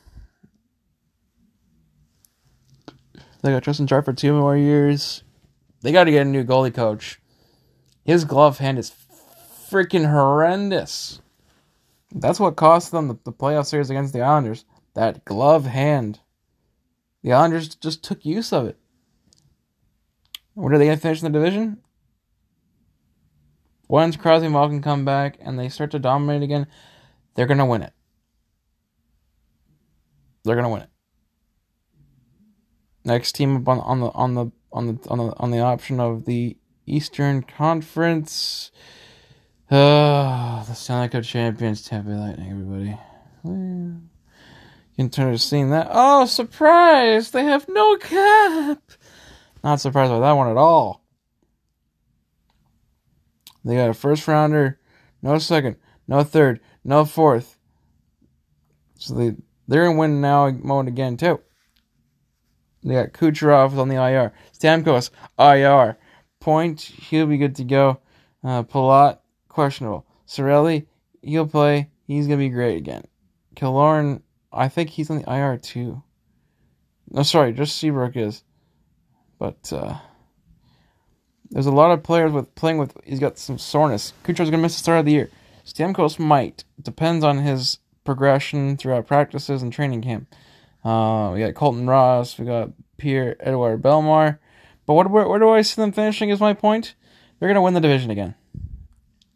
They 3.41 3.52
got 3.52 3.63
Tristan 3.63 3.88
Jarry 3.88 4.04
for 4.04 4.13
two 4.13 4.34
more 4.34 4.58
years. 4.58 5.23
They 5.82 5.93
got 5.93 6.06
to 6.06 6.12
get 6.12 6.28
a 6.28 6.30
new 6.30 6.43
goalie 6.43 6.73
coach. 6.73 7.21
His 8.04 8.25
glove 8.25 8.58
hand 8.58 8.78
is 8.78 8.91
freaking 9.69 10.10
horrendous. 10.10 11.21
That's 12.13 12.39
what 12.39 12.58
cost 12.58 12.91
them 12.91 13.08
the, 13.08 13.17
the 13.23 13.32
playoff 13.32 13.67
series 13.67 13.89
against 13.89 14.13
the 14.13 14.21
Islanders. 14.21 14.65
That 14.95 15.23
glove 15.23 15.65
hand. 15.65 16.19
The 17.23 17.34
Islanders 17.34 17.75
just 17.75 18.03
took 18.03 18.25
use 18.25 18.53
of 18.53 18.67
it. 18.67 18.77
What 20.53 20.73
are 20.73 20.77
they 20.77 20.86
going 20.86 20.97
to 20.97 21.01
finish 21.01 21.21
in 21.21 21.32
the 21.32 21.38
division? 21.39 21.77
Once 23.88 24.15
Crosby 24.15 24.45
and 24.45 24.53
Malkin 24.53 24.82
come 24.82 25.03
back 25.03 25.38
and 25.39 25.58
they 25.58 25.67
start 25.69 25.91
to 25.91 25.99
dominate 25.99 26.43
again, 26.43 26.67
they're 27.34 27.47
going 27.47 27.58
to 27.58 27.65
win 27.65 27.82
it. 27.82 27.93
They're 30.43 30.55
going 30.55 30.65
to 30.65 30.69
win 30.69 30.82
it. 30.84 30.89
Next 33.03 33.34
team 33.34 33.55
up 33.55 33.67
on, 33.67 33.79
on 33.79 33.99
the 33.99 34.10
on 34.10 34.36
the 34.36 34.51
on 34.71 34.88
the 34.88 35.10
on 35.10 35.17
the 35.17 35.34
on 35.38 35.51
the 35.51 35.60
option 35.60 35.99
of 35.99 36.25
the 36.25 36.58
Eastern 36.86 37.41
Conference. 37.41 38.71
Uh, 39.71 40.63
the 40.65 40.73
Stanley 40.73 41.10
Cup 41.10 41.23
champions, 41.23 41.84
Tampa 41.84 42.10
Lightning, 42.10 42.49
everybody. 42.49 42.97
To 45.07 45.38
seeing 45.38 45.69
that. 45.69 45.88
Oh, 45.89 46.25
surprise! 46.25 47.31
They 47.31 47.45
have 47.45 47.69
no 47.69 47.95
cap! 47.95 48.81
Not 49.63 49.79
surprised 49.79 50.12
by 50.12 50.19
that 50.19 50.31
one 50.33 50.49
at 50.49 50.57
all. 50.57 51.05
They 53.63 53.75
got 53.75 53.89
a 53.89 53.93
first 53.93 54.27
rounder, 54.27 54.77
no 55.21 55.38
second, 55.38 55.77
no 56.05 56.23
third, 56.23 56.59
no 56.83 57.05
fourth. 57.05 57.57
So 58.95 59.13
they 59.13 59.35
they're 59.69 59.89
in 59.89 59.95
win 59.95 60.19
now 60.19 60.49
mode 60.49 60.89
again 60.89 61.15
too. 61.15 61.39
They 62.83 62.95
got 62.95 63.13
Kucherov 63.13 63.77
on 63.77 63.88
the 63.88 63.95
IR, 63.95 64.33
Stamkos 64.53 65.12
IR, 65.39 65.97
Point 66.41 66.81
he'll 66.81 67.25
be 67.25 67.38
good 67.38 67.55
to 67.55 67.63
go. 67.63 67.99
Uh, 68.43 68.63
Palat 68.63 69.19
questionable. 69.47 70.05
Cirelli, 70.27 70.88
he'll 71.21 71.47
play. 71.47 71.89
He's 72.05 72.27
gonna 72.27 72.38
be 72.38 72.49
great 72.49 72.77
again. 72.77 73.05
Killorn 73.55 74.23
I 74.51 74.67
think 74.67 74.91
he's 74.91 75.09
on 75.09 75.21
the 75.21 75.31
IR 75.31 75.57
too. 75.57 76.03
No, 77.09 77.23
sorry, 77.23 77.53
just 77.53 77.77
Seabrook 77.77 78.15
is. 78.15 78.43
But 79.38 79.71
uh, 79.71 79.97
there's 81.49 81.65
a 81.65 81.71
lot 81.71 81.91
of 81.91 82.03
players 82.03 82.31
with 82.31 82.53
playing 82.55 82.77
with. 82.77 82.95
He's 83.03 83.19
got 83.19 83.38
some 83.38 83.57
soreness. 83.57 84.13
Kucher's 84.23 84.49
gonna 84.49 84.62
miss 84.62 84.75
the 84.75 84.83
start 84.83 84.99
of 84.99 85.05
the 85.05 85.12
year. 85.12 85.29
Stamkos 85.65 86.19
might. 86.19 86.63
Depends 86.81 87.23
on 87.23 87.39
his 87.39 87.79
progression 88.03 88.75
throughout 88.77 89.07
practices 89.07 89.62
and 89.62 89.71
training 89.71 90.01
camp. 90.01 90.33
Uh, 90.83 91.31
we 91.33 91.39
got 91.39 91.55
Colton 91.55 91.88
Ross. 91.88 92.38
We 92.38 92.45
got 92.45 92.71
Pierre 92.97 93.35
Edouard 93.39 93.81
Bellemare. 93.81 94.39
But 94.85 94.95
what, 94.95 95.09
where, 95.09 95.27
where 95.27 95.39
do 95.39 95.49
I 95.49 95.62
see 95.62 95.81
them 95.81 95.91
finishing? 95.91 96.29
Is 96.29 96.39
my 96.39 96.53
point. 96.53 96.95
They're 97.39 97.49
gonna 97.49 97.62
win 97.62 97.75
the 97.75 97.79
division 97.79 98.12
again, 98.12 98.35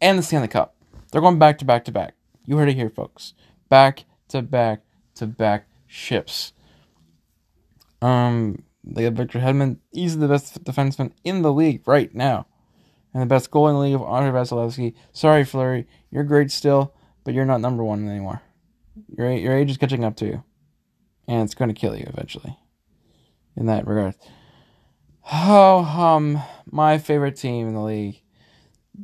and 0.00 0.18
the 0.18 0.22
Stanley 0.22 0.48
Cup. 0.48 0.74
They're 1.10 1.22
going 1.22 1.38
back 1.38 1.58
to 1.58 1.64
back 1.64 1.84
to 1.86 1.92
back. 1.92 2.14
You 2.44 2.58
heard 2.58 2.68
it 2.68 2.74
here, 2.74 2.90
folks. 2.90 3.32
Back 3.68 4.04
to 4.28 4.42
back 4.42 4.82
to 5.16 5.26
back 5.26 5.68
ships. 5.86 6.52
Um, 8.02 8.62
they 8.82 9.04
have 9.04 9.14
Victor 9.14 9.38
Hedman. 9.38 9.78
He's 9.92 10.18
the 10.18 10.28
best 10.28 10.62
defenseman 10.64 11.12
in 11.24 11.42
the 11.42 11.52
league 11.52 11.86
right 11.86 12.14
now. 12.14 12.46
And 13.12 13.22
the 13.22 13.26
best 13.26 13.50
goal 13.50 13.68
in 13.68 13.74
the 13.74 13.80
league 13.80 13.94
of 13.94 14.02
Andrei 14.02 14.32
Vasilevskiy. 14.32 14.94
Sorry, 15.12 15.44
Fleury. 15.44 15.86
You're 16.10 16.24
great 16.24 16.50
still, 16.50 16.94
but 17.22 17.32
you're 17.32 17.44
not 17.44 17.60
number 17.60 17.84
one 17.84 18.08
anymore. 18.08 18.42
Your, 19.16 19.30
your 19.32 19.56
age 19.56 19.70
is 19.70 19.76
catching 19.76 20.04
up 20.04 20.16
to 20.16 20.26
you. 20.26 20.44
And 21.26 21.42
it's 21.42 21.54
going 21.54 21.72
to 21.72 21.80
kill 21.80 21.96
you 21.96 22.04
eventually. 22.08 22.58
In 23.56 23.66
that 23.66 23.86
regard. 23.86 24.16
Oh, 25.32 25.78
um, 25.78 26.42
my 26.70 26.98
favorite 26.98 27.36
team 27.36 27.68
in 27.68 27.74
the 27.74 27.80
league. 27.80 28.20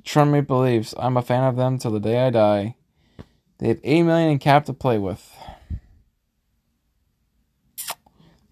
Toronto 0.05 0.33
Maple 0.33 0.61
Leafs. 0.61 0.95
I'm 0.99 1.17
a 1.17 1.23
fan 1.23 1.45
of 1.45 1.57
them 1.57 1.79
till 1.79 1.93
the 1.93 2.01
day 2.01 2.27
I 2.27 2.31
die. 2.31 2.77
They 3.59 3.69
have 3.69 3.81
8 3.83 4.03
million 4.03 4.31
in 4.31 4.39
cap 4.39 4.65
to 4.67 4.73
play 4.73 4.99
with. 4.99 5.35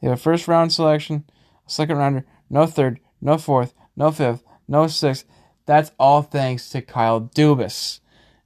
They 0.00 0.08
have 0.08 0.18
a 0.18 0.20
first 0.20 0.48
round 0.48 0.72
selection, 0.72 1.24
a 1.66 1.70
second 1.70 1.96
rounder, 1.96 2.24
no 2.48 2.66
third, 2.66 3.00
no 3.20 3.38
fourth, 3.38 3.74
no 3.96 4.10
fifth, 4.10 4.44
no 4.66 4.86
sixth. 4.86 5.24
That's 5.66 5.92
all 5.98 6.22
thanks 6.22 6.70
to 6.70 6.82
Kyle 6.82 7.20
Dubas. 7.20 8.00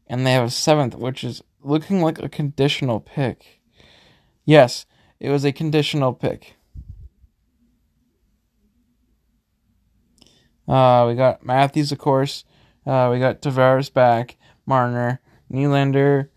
And 0.06 0.26
they 0.26 0.32
have 0.32 0.44
a 0.44 0.50
seventh, 0.50 0.94
which 0.94 1.22
is 1.24 1.42
looking 1.62 2.00
like 2.00 2.18
a 2.18 2.28
conditional 2.28 3.00
pick. 3.00 3.60
Yes, 4.44 4.86
it 5.20 5.30
was 5.30 5.44
a 5.44 5.52
conditional 5.52 6.12
pick. 6.12 6.56
Uh, 10.66 11.06
we 11.08 11.14
got 11.14 11.44
Matthews, 11.44 11.92
of 11.92 11.98
course. 11.98 12.44
Uh, 12.86 13.08
we 13.12 13.18
got 13.18 13.42
Tavares 13.42 13.92
back, 13.92 14.36
Marner, 14.66 15.20
Nylander, 15.52 16.28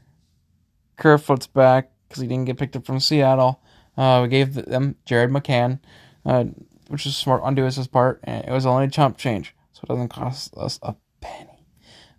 Kerfoot's 0.98 1.48
back 1.48 1.92
because 2.08 2.22
he 2.22 2.28
didn't 2.28 2.46
get 2.46 2.58
picked 2.58 2.76
up 2.76 2.86
from 2.86 3.00
Seattle. 3.00 3.62
Uh, 3.98 4.20
we 4.24 4.28
gave 4.28 4.54
them 4.54 4.96
Jared 5.06 5.30
McCann, 5.30 5.80
uh, 6.26 6.46
which 6.88 7.06
is 7.06 7.16
smart 7.16 7.42
on 7.44 7.56
Dubas' 7.56 7.92
part, 7.92 8.20
and 8.24 8.46
it 8.46 8.52
was 8.52 8.66
only 8.66 8.86
a 8.86 8.90
chump 8.90 9.18
change, 9.18 9.56
so 9.74 9.82
it 9.84 9.90
doesn't 9.90 10.10
cost 10.10 10.56
us 10.58 10.80
a 10.82 10.96
penny. 11.22 11.66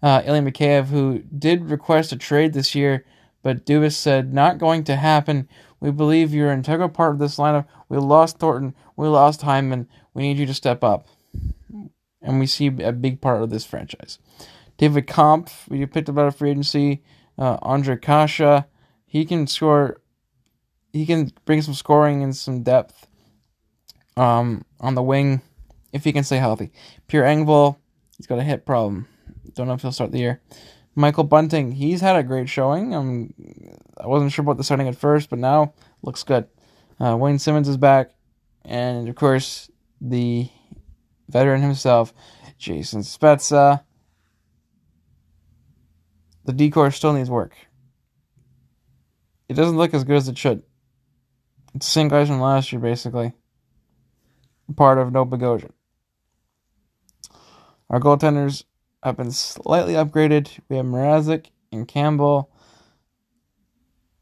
Uh, 0.03 0.23
Ilya 0.25 0.43
Mikheyev, 0.43 0.87
who 0.87 1.21
did 1.37 1.71
request 1.71 2.13
a 2.13 2.17
trade 2.17 2.53
this 2.53 2.75
year, 2.75 3.05
but 3.43 3.65
Dubas 3.65 3.95
said, 3.95 4.35
not 4.35 4.59
going 4.59 4.85
to 4.85 4.97
happen. 4.97 5.49
We 5.81 5.91
believe 5.91 6.35
you're 6.35 6.51
an 6.51 6.59
integral 6.59 6.89
part 6.89 7.13
of 7.13 7.19
this 7.19 7.37
lineup. 7.37 7.67
We 7.89 7.99
lost 7.99 8.39
Thornton. 8.39 8.75
We 8.97 9.09
lost 9.09 9.43
Hyman. 9.43 9.89
We 10.15 10.23
need 10.23 10.39
you 10.39 10.47
to 10.47 10.55
step 10.55 10.83
up. 10.83 11.07
And 12.23 12.41
we 12.41 12.47
see 12.47 12.67
a 12.67 12.93
big 12.93 13.21
part 13.21 13.43
of 13.43 13.51
this 13.51 13.65
franchise. 13.65 14.19
David 14.79 15.07
Kampf, 15.07 15.69
we 15.69 15.85
picked 15.87 16.09
up 16.09 16.19
out 16.19 16.27
of 16.27 16.37
free 16.37 16.51
agency. 16.51 17.03
Uh, 17.39 17.59
Ondrej 17.59 18.03
Kase, 18.03 18.65
he 19.07 19.25
can 19.25 19.47
score 19.47 20.01
he 20.97 21.05
can 21.05 21.31
bring 21.45 21.61
some 21.61 21.75
scoring 21.75 22.23
and 22.23 22.35
some 22.35 22.63
depth 22.63 23.07
um, 24.17 24.65
on 24.81 24.95
the 24.95 25.03
wing 25.03 25.43
if 25.93 26.05
he 26.05 26.13
can 26.13 26.25
stay 26.25 26.39
healthy. 26.39 26.73
Pierre 27.07 27.25
Engvall, 27.25 27.77
he's 28.17 28.27
got 28.27 28.39
a 28.39 28.43
hit 28.43 28.65
problem. 28.65 29.07
Don't 29.55 29.69
know 29.69 29.75
if 29.75 29.83
he'll 29.83 29.93
start 29.93 30.13
the 30.13 30.19
year. 30.19 30.41
Michael 30.95 31.25
Bunting, 31.25 31.73
he's 31.73 32.01
had 32.01 32.17
a 32.17 32.23
great 32.23 32.49
showing. 32.49 32.95
Um, 32.95 33.35
I 33.99 34.07
wasn't 34.07 34.33
sure 34.33 34.43
about 34.43 34.57
the 34.57 34.65
starting 34.65 34.89
at 34.89 34.97
first, 34.97 35.29
but 35.29 35.39
now 35.39 35.75
looks 36.03 36.23
good. 36.23 36.47
Uh, 36.99 37.15
Wayne 37.19 37.39
Simmonds 37.39 37.69
is 37.69 37.77
back, 37.77 38.13
and 38.65 39.07
of 39.07 39.15
course 39.15 39.71
the 40.01 40.49
veteran 41.29 41.61
himself, 41.61 42.15
Jason 42.57 43.03
Spezza. 43.03 43.83
The 46.47 46.53
D-core 46.55 46.91
still 46.91 47.13
needs 47.13 47.29
work. 47.29 47.55
It 49.49 49.55
doesn't 49.55 49.77
look 49.77 49.93
as 49.93 50.05
good 50.05 50.17
as 50.17 50.29
it 50.29 50.39
should. 50.39 50.63
It's 51.77 51.85
the 51.85 51.93
same 51.93 52.09
guys 52.09 52.29
from 52.29 52.41
last 52.41 52.73
year, 52.73 52.81
basically. 52.81 53.35
Part 54.77 54.97
of 54.97 55.13
No. 55.13 55.29
Our 57.91 58.01
goaltenders 58.01 58.65
have 59.03 59.19
been 59.19 59.31
slightly 59.31 59.93
upgraded. 59.93 60.59
We 60.71 60.79
have 60.79 60.87
Mrazek 60.87 61.51
and 61.71 61.87
Campbell. 61.87 62.51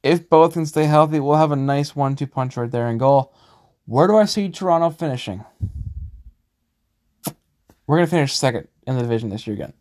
If 0.03 0.29
both 0.29 0.55
can 0.55 0.67
stay 0.67 0.87
healthy, 0.87 1.21
we'll 1.21 1.37
have 1.37 1.53
a 1.53 1.57
nice 1.57 1.95
one-two 1.95 2.27
punch 2.27 2.57
right 2.57 2.69
there 2.69 2.89
in 2.89 2.99
goal. 2.99 3.33
Where 3.87 4.09
do 4.09 4.17
I 4.17 4.25
see 4.25 4.49
Toronto 4.49 4.91
finishing? 4.91 5.45
We're 7.87 7.99
gonna 7.99 8.09
finish 8.09 8.35
second 8.35 8.67
in 8.85 8.97
the 8.97 9.03
division 9.03 9.29
this 9.29 9.47
year 9.47 9.55
again. 9.55 9.75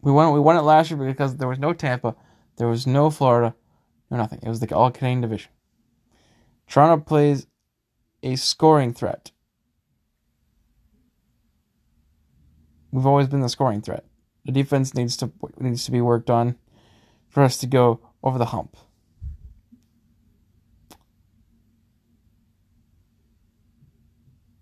We 0.00 0.10
won. 0.10 0.32
We 0.32 0.40
won 0.40 0.56
it 0.56 0.62
last 0.62 0.90
year 0.90 0.98
because 0.98 1.36
there 1.36 1.48
was 1.48 1.60
no 1.60 1.72
Tampa, 1.72 2.16
there 2.56 2.66
was 2.66 2.88
no 2.88 3.08
Florida, 3.08 3.54
no, 4.12 4.18
nothing. 4.18 4.40
It 4.42 4.48
was 4.48 4.60
the 4.60 4.72
All 4.74 4.90
Canadian 4.90 5.22
division. 5.22 5.50
Toronto 6.68 7.02
plays 7.02 7.46
a 8.22 8.36
scoring 8.36 8.92
threat. 8.92 9.32
We've 12.90 13.06
always 13.06 13.26
been 13.26 13.40
the 13.40 13.48
scoring 13.48 13.80
threat. 13.80 14.04
The 14.44 14.52
defense 14.52 14.92
needs 14.92 15.16
to 15.16 15.32
needs 15.58 15.86
to 15.86 15.90
be 15.90 16.02
worked 16.02 16.28
on 16.28 16.56
for 17.30 17.42
us 17.42 17.56
to 17.58 17.66
go 17.66 18.00
over 18.22 18.36
the 18.36 18.46
hump. 18.46 18.76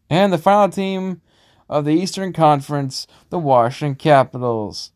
And 0.09 0.33
the 0.33 0.39
final 0.39 0.69
team 0.69 1.23
of 1.69 1.85
the 1.85 1.95
Eastern 1.95 2.33
Conference, 2.33 3.09
the 3.31 3.39
Washington 3.39 3.97
Capitals. 3.97 4.93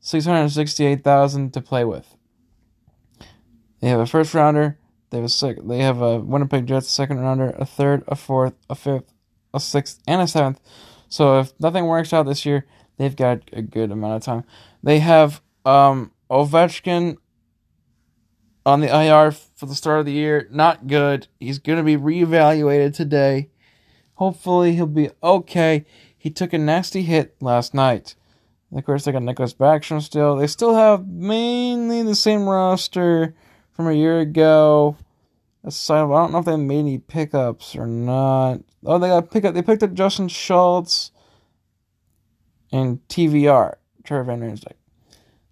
668,000 0.00 1.52
to 1.52 1.60
play 1.60 1.84
with. 1.84 2.17
They 3.80 3.88
have 3.88 4.00
a 4.00 4.06
first 4.06 4.34
rounder. 4.34 4.78
They 5.10 5.18
have 5.18 5.24
a 5.24 5.28
sec- 5.28 5.64
They 5.64 5.78
have 5.78 6.00
a 6.00 6.18
Winnipeg 6.18 6.66
Jets 6.66 6.88
second 6.88 7.20
rounder, 7.20 7.54
a 7.58 7.64
third, 7.64 8.04
a 8.08 8.16
fourth, 8.16 8.54
a 8.68 8.74
fifth, 8.74 9.12
a 9.54 9.60
sixth, 9.60 10.00
and 10.06 10.20
a 10.20 10.28
seventh. 10.28 10.60
So 11.08 11.40
if 11.40 11.58
nothing 11.58 11.86
works 11.86 12.12
out 12.12 12.26
this 12.26 12.44
year, 12.44 12.66
they've 12.98 13.16
got 13.16 13.42
a 13.52 13.62
good 13.62 13.90
amount 13.90 14.16
of 14.16 14.22
time. 14.22 14.44
They 14.82 14.98
have 14.98 15.40
um, 15.64 16.12
Ovechkin 16.30 17.16
on 18.66 18.80
the 18.80 18.94
IR 18.94 19.30
for 19.30 19.66
the 19.66 19.74
start 19.74 20.00
of 20.00 20.06
the 20.06 20.12
year. 20.12 20.46
Not 20.50 20.86
good. 20.86 21.28
He's 21.40 21.58
going 21.58 21.78
to 21.78 21.82
be 21.84 21.96
reevaluated 21.96 22.94
today. 22.94 23.48
Hopefully, 24.14 24.74
he'll 24.74 24.86
be 24.86 25.10
okay. 25.22 25.86
He 26.16 26.30
took 26.30 26.52
a 26.52 26.58
nasty 26.58 27.02
hit 27.02 27.36
last 27.40 27.72
night. 27.72 28.16
of 28.72 28.84
course, 28.84 29.04
they 29.04 29.12
got 29.12 29.22
Nicklas 29.22 29.54
Backstrom 29.54 30.02
still. 30.02 30.36
They 30.36 30.48
still 30.48 30.74
have 30.74 31.06
mainly 31.06 32.02
the 32.02 32.16
same 32.16 32.46
roster 32.46 33.34
from 33.78 33.86
a 33.86 33.92
year 33.92 34.18
ago. 34.18 34.96
I 35.64 35.70
don't 35.70 36.32
know 36.32 36.38
if 36.38 36.44
they 36.46 36.56
made 36.56 36.80
any 36.80 36.98
pickups 36.98 37.76
or 37.76 37.86
not. 37.86 38.58
Oh, 38.84 38.98
they 38.98 39.06
got 39.06 39.30
pick 39.30 39.44
up. 39.44 39.54
They 39.54 39.62
picked 39.62 39.84
up 39.84 39.94
Justin 39.94 40.26
Schultz 40.26 41.12
and 42.72 42.98
TVR, 43.06 43.76
Trevor 44.02 44.24
Van 44.24 44.40
Riemsdyk. 44.40 44.72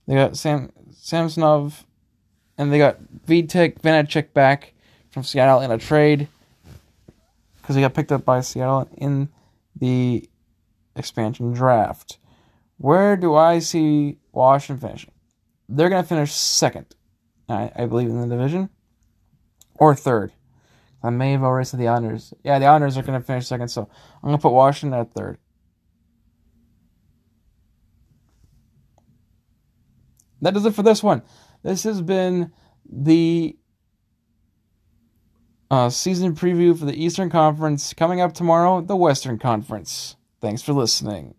They 0.09 0.17
got 0.17 0.37
Sam 0.37 0.73
Samsonov, 0.91 1.87
and 2.59 2.73
they 2.73 2.79
got 2.79 2.99
Vitek 3.29 3.81
Vanacek 3.81 4.33
back 4.33 4.75
from 5.11 5.23
Seattle 5.23 5.61
in 5.61 5.71
a 5.71 5.79
trade 5.79 6.27
because 7.63 7.77
he 7.77 7.83
got 7.83 7.95
picked 7.95 8.11
up 8.11 8.25
by 8.25 8.41
Seattle 8.41 8.89
in 8.97 9.29
the 9.77 10.29
expansion 10.97 11.53
draft. 11.53 12.19
Where 12.79 13.17
do 13.17 13.37
I 13.37 13.61
see 13.61 14.19
Washington 14.33 14.81
finishing? 14.81 15.13
They're 15.69 15.91
going 15.91 16.03
to 16.03 16.09
finish 16.09 16.33
second 16.33 16.96
I, 17.49 17.71
I 17.75 17.87
believe, 17.87 18.09
in 18.09 18.21
the 18.21 18.27
division. 18.27 18.71
Or 19.75 19.95
third. 19.95 20.33
I 21.03 21.11
may 21.11 21.33
have 21.33 21.45
already 21.45 21.67
said 21.67 21.79
the 21.79 21.87
honors. 21.87 22.35
Yeah, 22.43 22.59
the 22.59 22.67
honors 22.67 22.97
are 22.99 23.03
going 23.03 23.21
to 23.21 23.25
finish 23.25 23.47
second, 23.47 23.69
so 23.69 23.83
I'm 23.83 24.29
going 24.29 24.37
to 24.37 24.43
put 24.43 24.53
Washington 24.53 24.99
at 24.99 25.15
third. 25.15 25.39
That 30.43 30.55
does 30.55 30.67
it 30.67 30.75
for 30.75 30.83
this 30.83 31.03
one. 31.03 31.23
This 31.63 31.85
has 31.85 32.03
been 32.03 32.53
the 32.85 33.57
uh, 35.71 35.91
season 35.91 36.35
preview 36.35 36.77
for 36.77 36.87
the 36.87 37.05
Eastern 37.05 37.31
Conference. 37.31 37.95
Coming 37.95 38.21
up 38.21 38.35
tomorrow, 38.35 38.81
the 38.81 38.97
Western 38.97 39.39
Conference. 39.39 40.17
Thanks 40.41 40.63
for 40.63 40.73
listening. 40.73 41.36